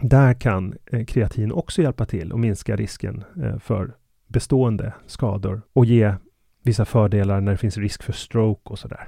Där 0.00 0.34
kan 0.34 0.74
eh, 0.86 1.04
kreatin 1.04 1.52
också 1.52 1.82
hjälpa 1.82 2.04
till 2.04 2.32
och 2.32 2.40
minska 2.40 2.76
risken 2.76 3.24
eh, 3.42 3.58
för 3.58 3.94
bestående 4.28 4.92
skador 5.06 5.62
och 5.72 5.84
ge 5.84 6.14
vissa 6.62 6.84
fördelar 6.84 7.40
när 7.40 7.52
det 7.52 7.58
finns 7.58 7.78
risk 7.78 8.02
för 8.02 8.12
stroke 8.12 8.70
och 8.70 8.78
sådär. 8.78 9.06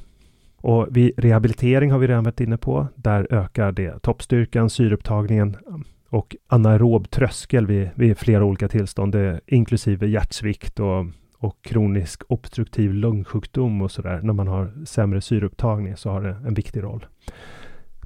Och 0.57 0.89
vid 0.91 1.13
rehabilitering 1.17 1.91
har 1.91 1.99
vi 1.99 2.07
redan 2.07 2.25
varit 2.25 2.41
inne 2.41 2.57
på. 2.57 2.89
Där 2.95 3.27
ökar 3.31 3.73
det 3.73 3.99
toppstyrkan, 4.03 4.71
syreupptagningen 4.71 5.57
och 6.09 6.37
anaerob 6.47 7.11
tröskel 7.11 7.67
vid, 7.67 7.91
vid 7.95 8.19
flera 8.19 8.45
olika 8.45 8.69
tillstånd, 8.69 9.17
inklusive 9.47 10.07
hjärtsvikt 10.07 10.81
och, 10.81 11.07
och 11.39 11.57
kronisk 11.63 12.23
obstruktiv 12.29 12.95
lungsjukdom 12.95 13.83
och 13.83 13.91
sådär. 13.91 14.21
När 14.23 14.33
man 14.33 14.49
har 14.49 14.73
sämre 14.85 15.21
syreupptagning 15.21 15.97
så 15.97 16.11
har 16.11 16.23
det 16.23 16.37
en 16.47 16.55
viktig 16.55 16.83
roll. 16.83 17.07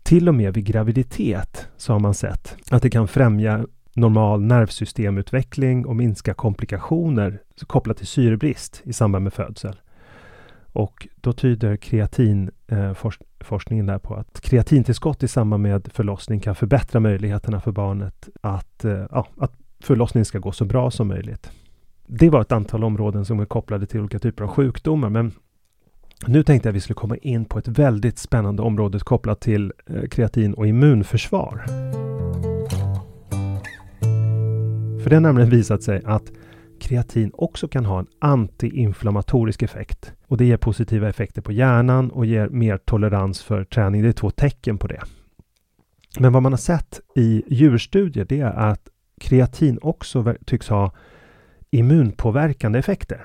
Till 0.02 0.28
och 0.28 0.34
med 0.34 0.54
vid 0.54 0.64
graviditet 0.64 1.68
så 1.76 1.92
har 1.92 2.00
man 2.00 2.14
sett 2.14 2.56
att 2.70 2.82
det 2.82 2.90
kan 2.90 3.08
främja 3.08 3.66
normal 3.94 4.42
nervsystemutveckling 4.42 5.86
och 5.86 5.96
minska 5.96 6.34
komplikationer 6.34 7.42
kopplat 7.66 7.96
till 7.96 8.06
syrebrist 8.06 8.82
i 8.84 8.92
samband 8.92 9.22
med 9.22 9.32
födsel. 9.32 9.80
Och 10.72 11.08
då 11.16 11.32
tyder 11.32 11.76
kreatinforskningen 11.76 13.88
eh, 13.88 13.92
där 13.92 13.98
på 13.98 14.14
att 14.14 14.40
kreatintillskott 14.40 15.22
i 15.22 15.28
samband 15.28 15.62
med 15.62 15.88
förlossning 15.92 16.40
kan 16.40 16.54
förbättra 16.54 17.00
möjligheterna 17.00 17.60
för 17.60 17.72
barnet 17.72 18.28
att, 18.40 18.84
eh, 18.84 19.06
ja, 19.10 19.26
att 19.36 19.52
förlossningen 19.80 20.24
ska 20.24 20.38
gå 20.38 20.52
så 20.52 20.64
bra 20.64 20.90
som 20.90 21.08
möjligt. 21.08 21.50
Det 22.12 22.30
var 22.30 22.40
ett 22.40 22.52
antal 22.52 22.84
områden 22.84 23.24
som 23.24 23.40
är 23.40 23.44
kopplade 23.44 23.86
till 23.86 24.00
olika 24.00 24.18
typer 24.18 24.44
av 24.44 24.50
sjukdomar, 24.50 25.10
men 25.10 25.32
nu 26.26 26.42
tänkte 26.42 26.68
jag 26.68 26.72
att 26.72 26.76
vi 26.76 26.80
skulle 26.80 26.94
komma 26.94 27.16
in 27.16 27.44
på 27.44 27.58
ett 27.58 27.68
väldigt 27.68 28.18
spännande 28.18 28.62
område 28.62 28.98
kopplat 28.98 29.40
till 29.40 29.72
eh, 29.86 30.08
kreatin 30.08 30.54
och 30.54 30.66
immunförsvar. 30.66 31.64
För 35.02 35.10
det 35.10 35.16
har 35.16 35.20
nämligen 35.20 35.50
visat 35.50 35.82
sig 35.82 36.02
att 36.04 36.32
kreatin 36.80 37.30
också 37.34 37.68
kan 37.68 37.84
ha 37.84 37.98
en 37.98 38.06
antiinflammatorisk 38.18 39.62
effekt. 39.62 40.12
Och 40.26 40.36
det 40.36 40.44
ger 40.44 40.56
positiva 40.56 41.08
effekter 41.08 41.42
på 41.42 41.52
hjärnan 41.52 42.10
och 42.10 42.26
ger 42.26 42.48
mer 42.48 42.76
tolerans 42.76 43.42
för 43.42 43.64
träning. 43.64 44.02
Det 44.02 44.08
är 44.08 44.12
två 44.12 44.30
tecken 44.30 44.78
på 44.78 44.86
det. 44.86 45.00
Men 46.18 46.32
vad 46.32 46.42
man 46.42 46.52
har 46.52 46.58
sett 46.58 47.00
i 47.16 47.42
djurstudier 47.46 48.26
det 48.28 48.40
är 48.40 48.52
att 48.52 48.88
kreatin 49.20 49.78
också 49.82 50.34
tycks 50.46 50.68
ha 50.68 50.92
immunpåverkande 51.70 52.78
effekter. 52.78 53.24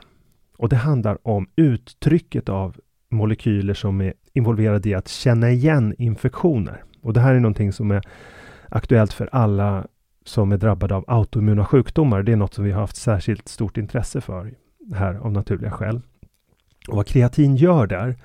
Och 0.57 0.69
det 0.69 0.75
handlar 0.75 1.27
om 1.27 1.47
uttrycket 1.55 2.49
av 2.49 2.75
molekyler 3.09 3.73
som 3.73 4.01
är 4.01 4.13
involverade 4.33 4.89
i 4.89 4.93
att 4.93 5.07
känna 5.07 5.51
igen 5.51 5.95
infektioner. 5.97 6.83
Och 7.01 7.13
det 7.13 7.19
här 7.19 7.35
är 7.35 7.39
någonting 7.39 7.73
som 7.73 7.91
är 7.91 8.01
aktuellt 8.69 9.13
för 9.13 9.29
alla 9.31 9.87
som 10.25 10.51
är 10.51 10.57
drabbade 10.57 10.95
av 10.95 11.05
autoimmuna 11.07 11.65
sjukdomar. 11.65 12.23
Det 12.23 12.31
är 12.31 12.35
något 12.35 12.53
som 12.53 12.63
vi 12.63 12.71
har 12.71 12.81
haft 12.81 12.95
särskilt 12.95 13.47
stort 13.47 13.77
intresse 13.77 14.21
för 14.21 14.53
här 14.93 15.15
av 15.15 15.31
naturliga 15.31 15.71
skäl. 15.71 16.01
Och 16.87 16.95
vad 16.95 17.07
kreatin 17.07 17.55
gör 17.55 17.87
där, 17.87 18.15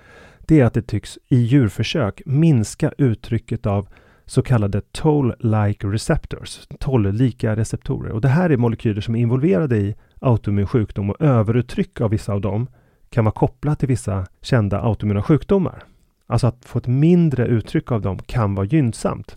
det 0.41 0.61
är 0.61 0.65
att 0.65 0.75
det 0.75 0.83
tycks 0.83 1.19
i 1.29 1.37
djurförsök 1.37 2.23
minska 2.27 2.93
uttrycket 2.99 3.67
av 3.67 3.89
så 4.31 4.43
kallade 4.43 4.81
toll-like 4.81 5.87
receptors, 5.87 6.61
toll-lika 6.79 7.57
receptorer. 7.57 8.13
Och 8.13 8.21
det 8.21 8.29
här 8.29 8.51
är 8.51 8.57
molekyler 8.57 9.01
som 9.01 9.15
är 9.17 9.21
involverade 9.21 9.77
i 9.77 9.95
autoimmun 10.21 10.67
sjukdom 10.67 11.11
och 11.11 11.21
överuttryck 11.21 12.01
av 12.01 12.11
vissa 12.11 12.33
av 12.33 12.41
dem 12.41 12.67
kan 13.09 13.25
vara 13.25 13.33
kopplat 13.33 13.79
till 13.79 13.89
vissa 13.89 14.27
kända 14.43 14.81
autoimmuna 14.81 15.23
sjukdomar. 15.23 15.83
Alltså 16.27 16.47
att 16.47 16.65
få 16.65 16.79
ett 16.79 16.87
mindre 16.87 17.47
uttryck 17.47 17.93
av 17.93 18.01
dem 18.01 18.19
kan 18.19 18.55
vara 18.55 18.67
gynnsamt. 18.67 19.37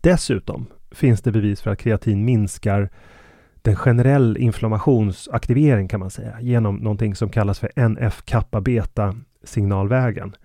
Dessutom 0.00 0.66
finns 0.90 1.22
det 1.22 1.32
bevis 1.32 1.60
för 1.60 1.70
att 1.70 1.78
kreatin 1.78 2.24
minskar 2.24 2.90
den 3.62 3.76
generell 3.76 4.36
inflammationsaktivering 4.36 5.88
kan 5.88 6.00
man 6.00 6.10
säga 6.10 6.40
genom 6.40 6.76
någonting 6.76 7.14
som 7.14 7.28
kallas 7.28 7.58
för 7.58 7.70
NF-kappa-beta 7.76 9.14
signalvägen. 9.44 10.36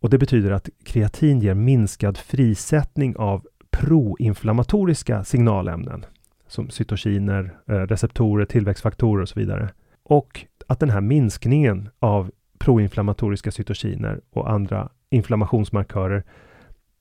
Och 0.00 0.10
det 0.10 0.18
betyder 0.18 0.50
att 0.50 0.68
kreatin 0.84 1.40
ger 1.40 1.54
minskad 1.54 2.18
frisättning 2.18 3.16
av 3.16 3.46
proinflammatoriska 3.70 5.24
signalämnen 5.24 6.04
som 6.46 6.70
cytokiner, 6.70 7.54
eh, 7.68 7.74
receptorer, 7.74 8.44
tillväxtfaktorer 8.44 9.22
och 9.22 9.28
så 9.28 9.40
vidare. 9.40 9.70
Och 10.02 10.46
att 10.66 10.80
den 10.80 10.90
här 10.90 11.00
minskningen 11.00 11.88
av 11.98 12.30
proinflammatoriska 12.58 13.50
cytokiner 13.50 14.20
och 14.30 14.50
andra 14.50 14.88
inflammationsmarkörer 15.10 16.24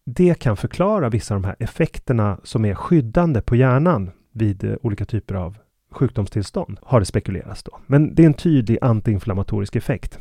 det 0.06 0.40
kan 0.40 0.58
förklara 0.58 1.10
vissa 1.10 1.36
av 1.36 1.42
de 1.42 1.48
här 1.48 1.56
effekterna 1.60 2.40
som 2.44 2.66
är 2.66 2.76
skyddande 2.76 3.42
på 3.42 3.56
hjärnan 3.56 4.12
vid 4.32 4.64
eh, 4.64 4.76
olika 4.82 5.06
typer 5.06 5.36
av 5.36 5.58
sjukdomstillstånd, 5.92 6.80
har 6.82 7.00
det 7.00 7.06
spekulerats 7.06 7.64
då. 7.64 7.80
Men 7.88 8.16
det 8.16 8.24
är 8.24 8.28
en 8.28 8.34
tydlig 8.34 8.78
antiinflammatorisk 8.82 9.76
effekt. 9.76 10.20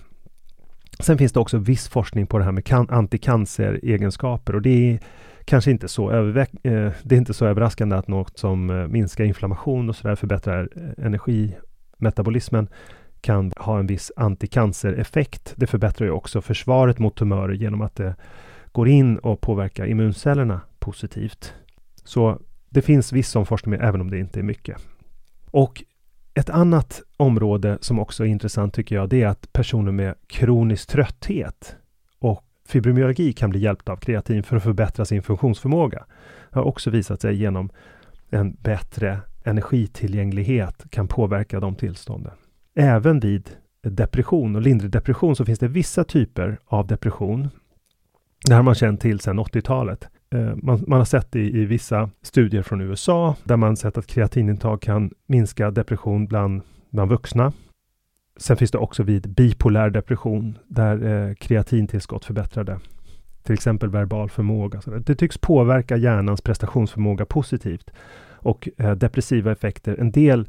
Sen 1.01 1.19
finns 1.19 1.33
det 1.33 1.41
också 1.41 1.59
viss 1.59 1.89
forskning 1.89 2.27
på 2.27 2.39
det 2.39 2.45
här 2.45 2.53
med 2.53 2.73
anticanceregenskaper 2.89 4.55
och 4.55 4.63
det 4.63 4.93
är 4.93 5.01
kanske 5.45 5.71
inte 5.71 5.89
så, 5.89 6.11
eh, 6.11 6.35
det 7.03 7.15
är 7.15 7.19
inte 7.19 7.35
så 7.35 7.47
överraskande 7.47 7.97
att 7.97 8.09
något 8.09 8.39
som 8.39 8.71
eh, 8.71 8.87
minskar 8.87 9.25
inflammation 9.25 9.89
och 9.89 9.97
sådär 9.97 10.15
förbättrar 10.15 10.69
eh, 10.77 11.07
energimetabolismen 11.07 12.69
kan 13.21 13.53
ha 13.57 13.79
en 13.79 13.87
viss 13.87 14.13
anticancereffekt. 14.17 15.55
Det 15.57 15.67
förbättrar 15.67 16.07
ju 16.07 16.13
också 16.13 16.41
försvaret 16.41 16.99
mot 16.99 17.17
tumörer 17.17 17.53
genom 17.53 17.83
att 17.83 17.97
det 17.97 18.15
går 18.73 18.89
in 18.89 19.19
och 19.19 19.41
påverkar 19.41 19.87
immuncellerna 19.87 20.61
positivt. 20.79 21.55
Så 22.05 22.39
det 22.69 22.83
finns 22.83 23.13
viss 23.13 23.29
sån 23.29 23.47
forskning, 23.47 23.75
även 23.75 24.01
om 24.01 24.11
det 24.11 24.19
inte 24.19 24.41
är 24.41 24.43
mycket. 24.43 24.77
Och 25.51 25.83
ett 26.39 26.51
annat 26.51 27.03
område 27.17 27.79
som 27.81 27.99
också 27.99 28.25
är 28.25 28.29
intressant 28.29 28.75
tycker 28.75 28.95
jag, 28.95 29.09
det 29.09 29.23
är 29.23 29.27
att 29.27 29.53
personer 29.53 29.93
med 29.93 30.15
kronisk 30.27 30.89
trötthet 30.89 31.77
och 32.19 32.45
fibromyalgi 32.69 33.33
kan 33.33 33.51
bli 33.51 33.61
hjälpta 33.61 33.93
av 33.93 33.97
kreatin 33.97 34.43
för 34.43 34.57
att 34.57 34.63
förbättra 34.63 35.05
sin 35.05 35.23
funktionsförmåga. 35.23 36.05
Det 36.51 36.59
har 36.59 36.65
också 36.65 36.91
visat 36.91 37.21
sig 37.21 37.37
genom 37.37 37.71
en 38.31 38.53
bättre 38.53 39.21
energitillgänglighet 39.45 40.91
kan 40.91 41.09
påverka 41.09 41.61
de 41.61 41.75
tillstånden. 41.75 42.33
Även 42.75 43.21
vid 43.21 43.51
depression 43.83 44.57
och 44.57 44.63
lindrig 44.63 44.91
depression 44.91 45.37
så 45.37 45.45
finns 45.45 45.59
det 45.59 45.69
vissa 45.69 46.05
typer 46.05 46.59
av 46.67 46.87
depression 46.87 47.49
det 48.45 48.53
här 48.53 48.57
har 48.57 48.63
man 48.63 48.75
känt 48.75 49.01
till 49.01 49.21
sedan 49.21 49.41
80-talet. 49.41 50.09
Eh, 50.35 50.57
man, 50.57 50.85
man, 50.87 50.99
har 50.99 51.05
sett 51.05 51.33
det 51.33 51.41
i, 51.41 51.61
i, 51.61 51.65
vissa 51.65 52.11
studier 52.23 52.63
från 52.63 52.81
USA 52.81 53.37
där 53.45 53.57
man 53.57 53.77
sett 53.77 53.99
att 53.99 54.07
kreatinintag 54.07 54.81
kan 54.81 55.11
minska 55.27 55.71
depression 55.71 56.27
bland, 56.27 56.63
bland 56.91 57.11
vuxna. 57.11 57.53
Sen 58.37 58.57
finns 58.57 58.71
det 58.71 58.79
också 58.79 59.03
vid 59.03 59.29
bipolär 59.29 59.91
depression 59.91 60.59
där 60.67 61.29
eh, 61.29 61.35
kreatintillskott 61.35 62.25
förbättrade 62.25 62.81
till 63.43 63.55
exempel 63.55 63.91
verbal 63.91 64.31
förmåga. 64.31 64.81
Så 64.81 64.91
det 64.91 65.15
tycks 65.15 65.39
påverka 65.39 65.97
hjärnans 65.97 66.41
prestationsförmåga 66.41 67.25
positivt 67.25 67.91
och 68.33 68.69
eh, 68.79 68.93
depressiva 68.93 69.53
effekter. 69.53 69.97
En 70.01 70.13
del, 70.13 70.49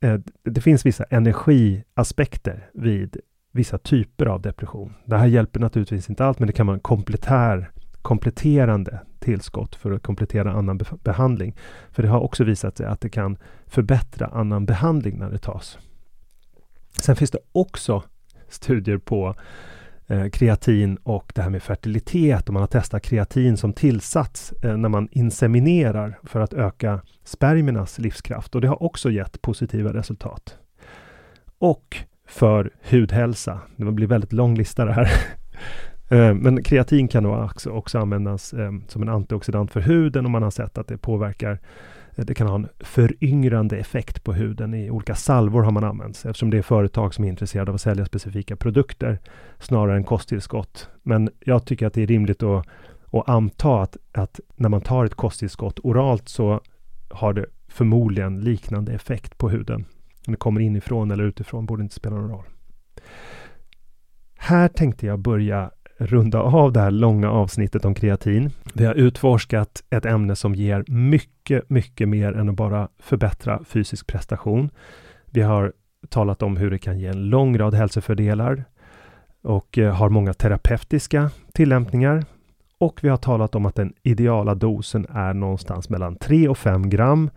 eh, 0.00 0.20
det 0.42 0.60
finns 0.60 0.86
vissa 0.86 1.04
energiaspekter 1.04 2.68
vid 2.74 3.16
vissa 3.52 3.78
typer 3.78 4.26
av 4.26 4.42
depression. 4.42 4.94
Det 5.04 5.16
här 5.16 5.26
hjälper 5.26 5.60
naturligtvis 5.60 6.10
inte 6.10 6.24
allt, 6.24 6.38
men 6.38 6.46
det 6.46 6.52
kan 6.52 6.66
vara 6.66 6.74
en 6.74 6.80
komplettär, 6.80 7.70
kompletterande 8.02 9.00
tillskott 9.18 9.74
för 9.74 9.92
att 9.92 10.02
komplettera 10.02 10.52
annan 10.52 10.78
be 10.78 10.84
behandling. 11.02 11.56
För 11.90 12.02
det 12.02 12.08
har 12.08 12.20
också 12.20 12.44
visat 12.44 12.76
sig 12.76 12.86
att 12.86 13.00
det 13.00 13.08
kan 13.08 13.36
förbättra 13.66 14.26
annan 14.26 14.66
behandling 14.66 15.18
när 15.18 15.30
det 15.30 15.38
tas. 15.38 15.78
Sen 16.98 17.16
finns 17.16 17.30
det 17.30 17.38
också 17.52 18.02
studier 18.48 18.98
på 18.98 19.34
eh, 20.06 20.28
kreatin 20.28 20.96
och 20.96 21.32
det 21.34 21.42
här 21.42 21.50
med 21.50 21.62
fertilitet 21.62 22.48
och 22.48 22.52
man 22.52 22.62
har 22.62 22.66
testat 22.66 23.02
kreatin 23.02 23.56
som 23.56 23.72
tillsats 23.72 24.52
eh, 24.62 24.76
när 24.76 24.88
man 24.88 25.08
inseminerar 25.10 26.18
för 26.22 26.40
att 26.40 26.52
öka 26.52 27.00
spermiernas 27.24 27.98
livskraft 27.98 28.54
och 28.54 28.60
det 28.60 28.68
har 28.68 28.82
också 28.82 29.10
gett 29.10 29.42
positiva 29.42 29.92
resultat. 29.92 30.56
Och 31.58 31.96
för 32.26 32.70
hudhälsa. 32.90 33.60
Det 33.76 33.84
blir 33.84 34.06
väldigt 34.06 34.32
lång 34.32 34.54
lista 34.54 34.84
det 34.84 34.92
här. 34.92 35.08
Eh, 36.12 36.34
men 36.34 36.62
kreatin 36.62 37.08
kan 37.08 37.26
också, 37.26 37.70
också 37.70 37.98
användas 37.98 38.52
ehm, 38.52 38.84
som 38.88 39.02
en 39.02 39.08
antioxidant 39.08 39.72
för 39.72 39.80
huden 39.80 40.24
och 40.24 40.30
man 40.30 40.42
har 40.42 40.50
sett 40.50 40.78
att 40.78 40.86
det 40.86 40.98
påverkar 40.98 41.58
eh, 42.16 42.24
det 42.24 42.34
kan 42.34 42.46
ha 42.46 42.54
en 42.54 42.68
föryngrande 42.80 43.76
effekt 43.76 44.24
på 44.24 44.32
huden. 44.32 44.74
I 44.74 44.90
olika 44.90 45.14
salvor 45.14 45.62
har 45.62 45.72
man 45.72 45.84
använt 45.84 46.24
eftersom 46.24 46.50
det 46.50 46.58
är 46.58 46.62
företag 46.62 47.14
som 47.14 47.24
är 47.24 47.28
intresserade 47.28 47.70
av 47.70 47.74
att 47.74 47.80
sälja 47.80 48.04
specifika 48.04 48.56
produkter 48.56 49.18
snarare 49.58 49.96
än 49.96 50.04
kosttillskott. 50.04 50.88
Men 51.02 51.30
jag 51.40 51.64
tycker 51.64 51.86
att 51.86 51.94
det 51.94 52.02
är 52.02 52.06
rimligt 52.06 52.42
att, 52.42 52.66
att 53.12 53.28
anta 53.28 53.82
att, 53.82 53.96
att 54.12 54.40
när 54.56 54.68
man 54.68 54.80
tar 54.80 55.04
ett 55.04 55.14
kosttillskott 55.14 55.78
oralt 55.82 56.28
så 56.28 56.60
har 57.08 57.32
det 57.32 57.46
förmodligen 57.68 58.40
liknande 58.40 58.92
effekt 58.92 59.38
på 59.38 59.48
huden. 59.48 59.84
Om 60.26 60.32
det 60.32 60.36
kommer 60.36 60.60
inifrån 60.60 61.10
eller 61.10 61.24
utifrån 61.24 61.66
borde 61.66 61.82
inte 61.82 61.94
spela 61.94 62.16
någon 62.16 62.30
roll. 62.30 62.46
Här 64.36 64.68
tänkte 64.68 65.06
jag 65.06 65.18
börja 65.18 65.70
runda 66.06 66.40
av 66.40 66.72
det 66.72 66.80
här 66.80 66.90
långa 66.90 67.30
avsnittet 67.30 67.84
om 67.84 67.94
kreatin. 67.94 68.50
Vi 68.74 68.84
har 68.84 68.94
utforskat 68.94 69.82
ett 69.90 70.06
ämne 70.06 70.36
som 70.36 70.54
ger 70.54 70.84
mycket, 70.88 71.70
mycket 71.70 72.08
mer 72.08 72.32
än 72.32 72.48
att 72.48 72.54
bara 72.54 72.88
förbättra 72.98 73.64
fysisk 73.64 74.06
prestation. 74.06 74.70
Vi 75.30 75.40
har 75.40 75.72
talat 76.08 76.42
om 76.42 76.56
hur 76.56 76.70
det 76.70 76.78
kan 76.78 76.98
ge 76.98 77.06
en 77.06 77.24
lång 77.24 77.58
rad 77.58 77.74
hälsofördelar 77.74 78.64
och 79.42 79.78
eh, 79.78 79.94
har 79.94 80.08
många 80.08 80.34
terapeutiska 80.34 81.30
tillämpningar. 81.52 82.24
Och 82.78 83.00
vi 83.02 83.08
har 83.08 83.16
talat 83.16 83.54
om 83.54 83.66
att 83.66 83.74
den 83.74 83.92
ideala 84.02 84.54
dosen 84.54 85.06
är 85.10 85.34
någonstans 85.34 85.88
mellan 85.88 86.16
3 86.16 86.48
och 86.48 86.58
5 86.58 86.90
gram. 86.90 87.30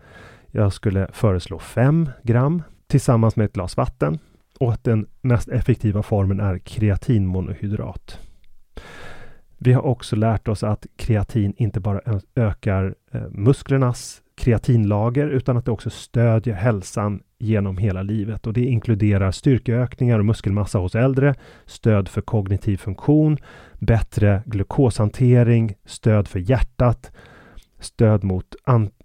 Jag 0.50 0.72
skulle 0.72 1.08
föreslå 1.12 1.58
5 1.58 2.10
gram 2.22 2.62
tillsammans 2.86 3.36
med 3.36 3.44
ett 3.44 3.52
glas 3.52 3.76
vatten 3.76 4.18
och 4.60 4.72
att 4.72 4.84
den 4.84 5.06
mest 5.20 5.48
effektiva 5.48 6.02
formen 6.02 6.40
är 6.40 6.58
kreatinmonohydrat. 6.58 8.25
Vi 9.58 9.72
har 9.72 9.82
också 9.82 10.16
lärt 10.16 10.48
oss 10.48 10.62
att 10.62 10.86
kreatin 10.96 11.54
inte 11.56 11.80
bara 11.80 12.00
ökar 12.36 12.94
eh, 13.12 13.22
musklernas 13.30 14.22
kreatinlager 14.36 15.28
utan 15.28 15.56
att 15.56 15.64
det 15.64 15.70
också 15.70 15.90
stödjer 15.90 16.54
hälsan 16.54 17.22
genom 17.38 17.78
hela 17.78 18.02
livet 18.02 18.46
och 18.46 18.52
det 18.52 18.64
inkluderar 18.64 19.30
styrkeökningar 19.30 20.18
och 20.18 20.24
muskelmassa 20.24 20.78
hos 20.78 20.94
äldre, 20.94 21.34
stöd 21.66 22.08
för 22.08 22.20
kognitiv 22.20 22.76
funktion, 22.76 23.38
bättre 23.78 24.42
glukoshantering, 24.46 25.74
stöd 25.84 26.28
för 26.28 26.38
hjärtat, 26.38 27.12
stöd 27.78 28.24
mot, 28.24 28.54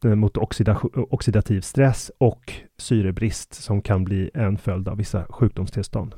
eh, 0.04 0.16
mot 0.16 0.38
oxidativ 1.10 1.62
stress 1.62 2.12
och 2.18 2.54
syrebrist 2.78 3.54
som 3.54 3.82
kan 3.82 4.04
bli 4.04 4.32
en 4.34 4.58
följd 4.58 4.88
av 4.88 4.98
vissa 4.98 5.26
sjukdomstillstånd. 5.30 6.16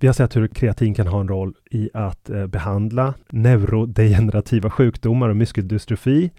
Vi 0.00 0.06
har 0.06 0.14
sett 0.14 0.36
hur 0.36 0.48
kreatin 0.48 0.94
kan 0.94 1.06
ha 1.06 1.20
en 1.20 1.28
roll 1.28 1.54
i 1.70 1.90
att 1.94 2.30
eh, 2.30 2.46
behandla 2.46 3.14
neurodegenerativa 3.30 4.70
sjukdomar 4.70 5.28
och 5.28 5.36
muskeldystrofi 5.36 6.30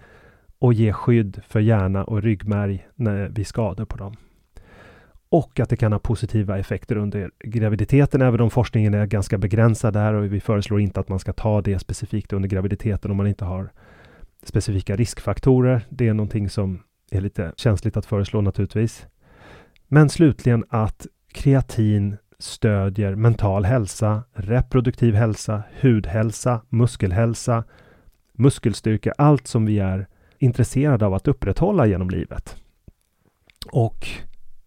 och 0.60 0.74
ge 0.74 0.94
skydd 0.94 1.42
för 1.48 1.60
hjärna 1.60 2.04
och 2.04 2.24
ryggmärg 2.24 2.88
när 2.96 3.44
skador 3.44 3.86
på 3.86 3.98
dem. 3.98 4.16
Och 5.30 5.60
att 5.60 5.70
det 5.70 5.76
kan 5.76 5.92
ha 5.92 6.00
positiva 6.00 6.60
effekter 6.60 6.96
under 6.96 7.32
graviditeten, 7.40 8.22
även 8.22 8.42
om 8.42 8.50
forskningen 8.50 8.94
är 8.94 9.06
ganska 9.06 9.38
begränsad 9.38 9.94
där 9.94 10.14
och 10.14 10.34
vi 10.34 10.40
föreslår 10.40 10.80
inte 10.80 11.00
att 11.00 11.10
man 11.10 11.20
ska 11.20 11.34
ta 11.34 11.62
det 11.62 11.80
specifikt 11.80 12.34
under 12.34 12.50
graviditeten 12.50 13.12
om 13.12 13.18
man 13.18 13.28
inte 13.28 13.46
har 13.46 13.72
specifika 14.44 14.96
riskfaktorer. 14.96 15.86
Det 15.90 16.08
är 16.08 16.14
någonting 16.14 16.50
som 16.50 16.84
är 17.12 17.22
lite 17.22 17.54
känsligt 17.58 17.98
att 17.98 18.06
föreslå 18.06 18.42
naturligtvis. 18.42 19.08
Men 19.88 20.10
slutligen 20.10 20.66
att 20.70 21.08
kreatin 21.34 22.18
stödjer 22.42 23.16
mental 23.16 23.66
hälsa, 23.66 24.24
reproduktiv 24.34 25.16
hälsa, 25.16 25.64
hudhälsa, 25.82 26.62
muskelhälsa, 26.70 27.64
muskelstyrka, 28.34 29.14
allt 29.18 29.48
som 29.48 29.66
vi 29.66 29.80
är 29.80 30.08
intresserade 30.40 31.06
av 31.06 31.14
att 31.14 31.28
upprätthålla 31.28 31.86
genom 31.86 32.10
livet. 32.10 32.56
Och 33.72 34.08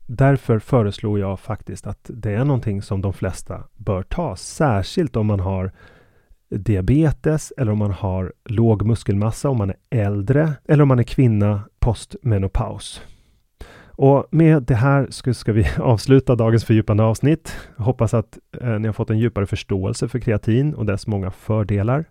därför 0.06 0.58
föreslår 0.58 1.18
jag 1.18 1.40
faktiskt 1.40 1.86
att 1.86 2.10
det 2.14 2.34
är 2.34 2.44
någonting 2.44 2.82
som 2.82 3.00
de 3.00 3.12
flesta 3.12 3.64
bör 3.76 4.02
ta, 4.02 4.36
särskilt 4.36 5.16
om 5.16 5.26
man 5.26 5.40
har 5.40 5.72
diabetes 6.48 7.52
eller 7.56 7.72
om 7.72 7.78
man 7.78 7.92
har 7.92 8.32
låg 8.44 8.82
muskelmassa, 8.86 9.48
om 9.48 9.58
man 9.58 9.70
är 9.70 9.76
äldre 9.90 10.52
eller 10.68 10.82
om 10.82 10.88
man 10.88 10.98
är 10.98 11.04
kvinna 11.04 11.60
postmenopaus. 11.78 13.02
Och 13.96 14.26
med 14.30 14.62
det 14.62 14.74
här 14.74 15.06
ska, 15.10 15.34
ska 15.34 15.52
vi 15.52 15.66
avsluta 15.78 16.34
dagens 16.34 16.64
fördjupande 16.64 17.02
avsnitt. 17.02 17.56
Jag 17.76 17.84
hoppas 17.84 18.14
att 18.14 18.38
eh, 18.60 18.78
ni 18.78 18.88
har 18.88 18.92
fått 18.92 19.10
en 19.10 19.18
djupare 19.18 19.46
förståelse 19.46 20.08
för 20.08 20.18
kreatin 20.18 20.74
och 20.74 20.86
dess 20.86 21.06
många 21.06 21.30
fördelar. 21.30 22.04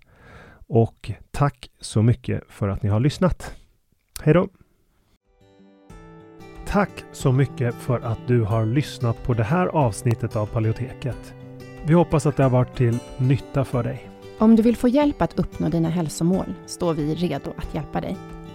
Och 0.68 1.12
tack 1.32 1.70
så 1.80 2.02
mycket 2.02 2.44
för 2.50 2.68
att 2.68 2.84
ni 2.84 2.90
har 2.90 3.00
lyssnat. 3.00 3.56
Hej 4.22 4.34
då! 4.34 4.48
Tack 6.68 7.04
så 7.12 7.32
mycket 7.32 7.76
för 7.76 8.00
att 8.00 8.20
du 8.28 8.42
har 8.42 8.66
lyssnat 8.66 9.24
på 9.24 9.34
det 9.34 9.44
här 9.44 9.68
avsnittet 9.68 10.36
av 10.36 10.46
Paleoteket. 10.46 11.34
Vi 11.86 11.94
hoppas 11.94 12.26
att 12.26 12.38
det 12.38 12.44
har 12.44 12.50
varit 12.50 12.76
till 12.76 13.00
nytta 13.18 13.66
för 13.66 13.84
dig. 13.84 14.10
Om 14.40 14.56
du 14.56 14.64
vill 14.64 14.78
få 14.78 14.88
hjälp 14.88 15.22
att 15.22 15.40
uppnå 15.40 15.70
dina 15.70 15.90
hälsomål 15.90 16.54
står 16.66 16.94
vi 16.94 17.16
redo 17.16 17.54
att 17.58 17.76
hjälpa 17.76 18.02
dig. 18.02 18.18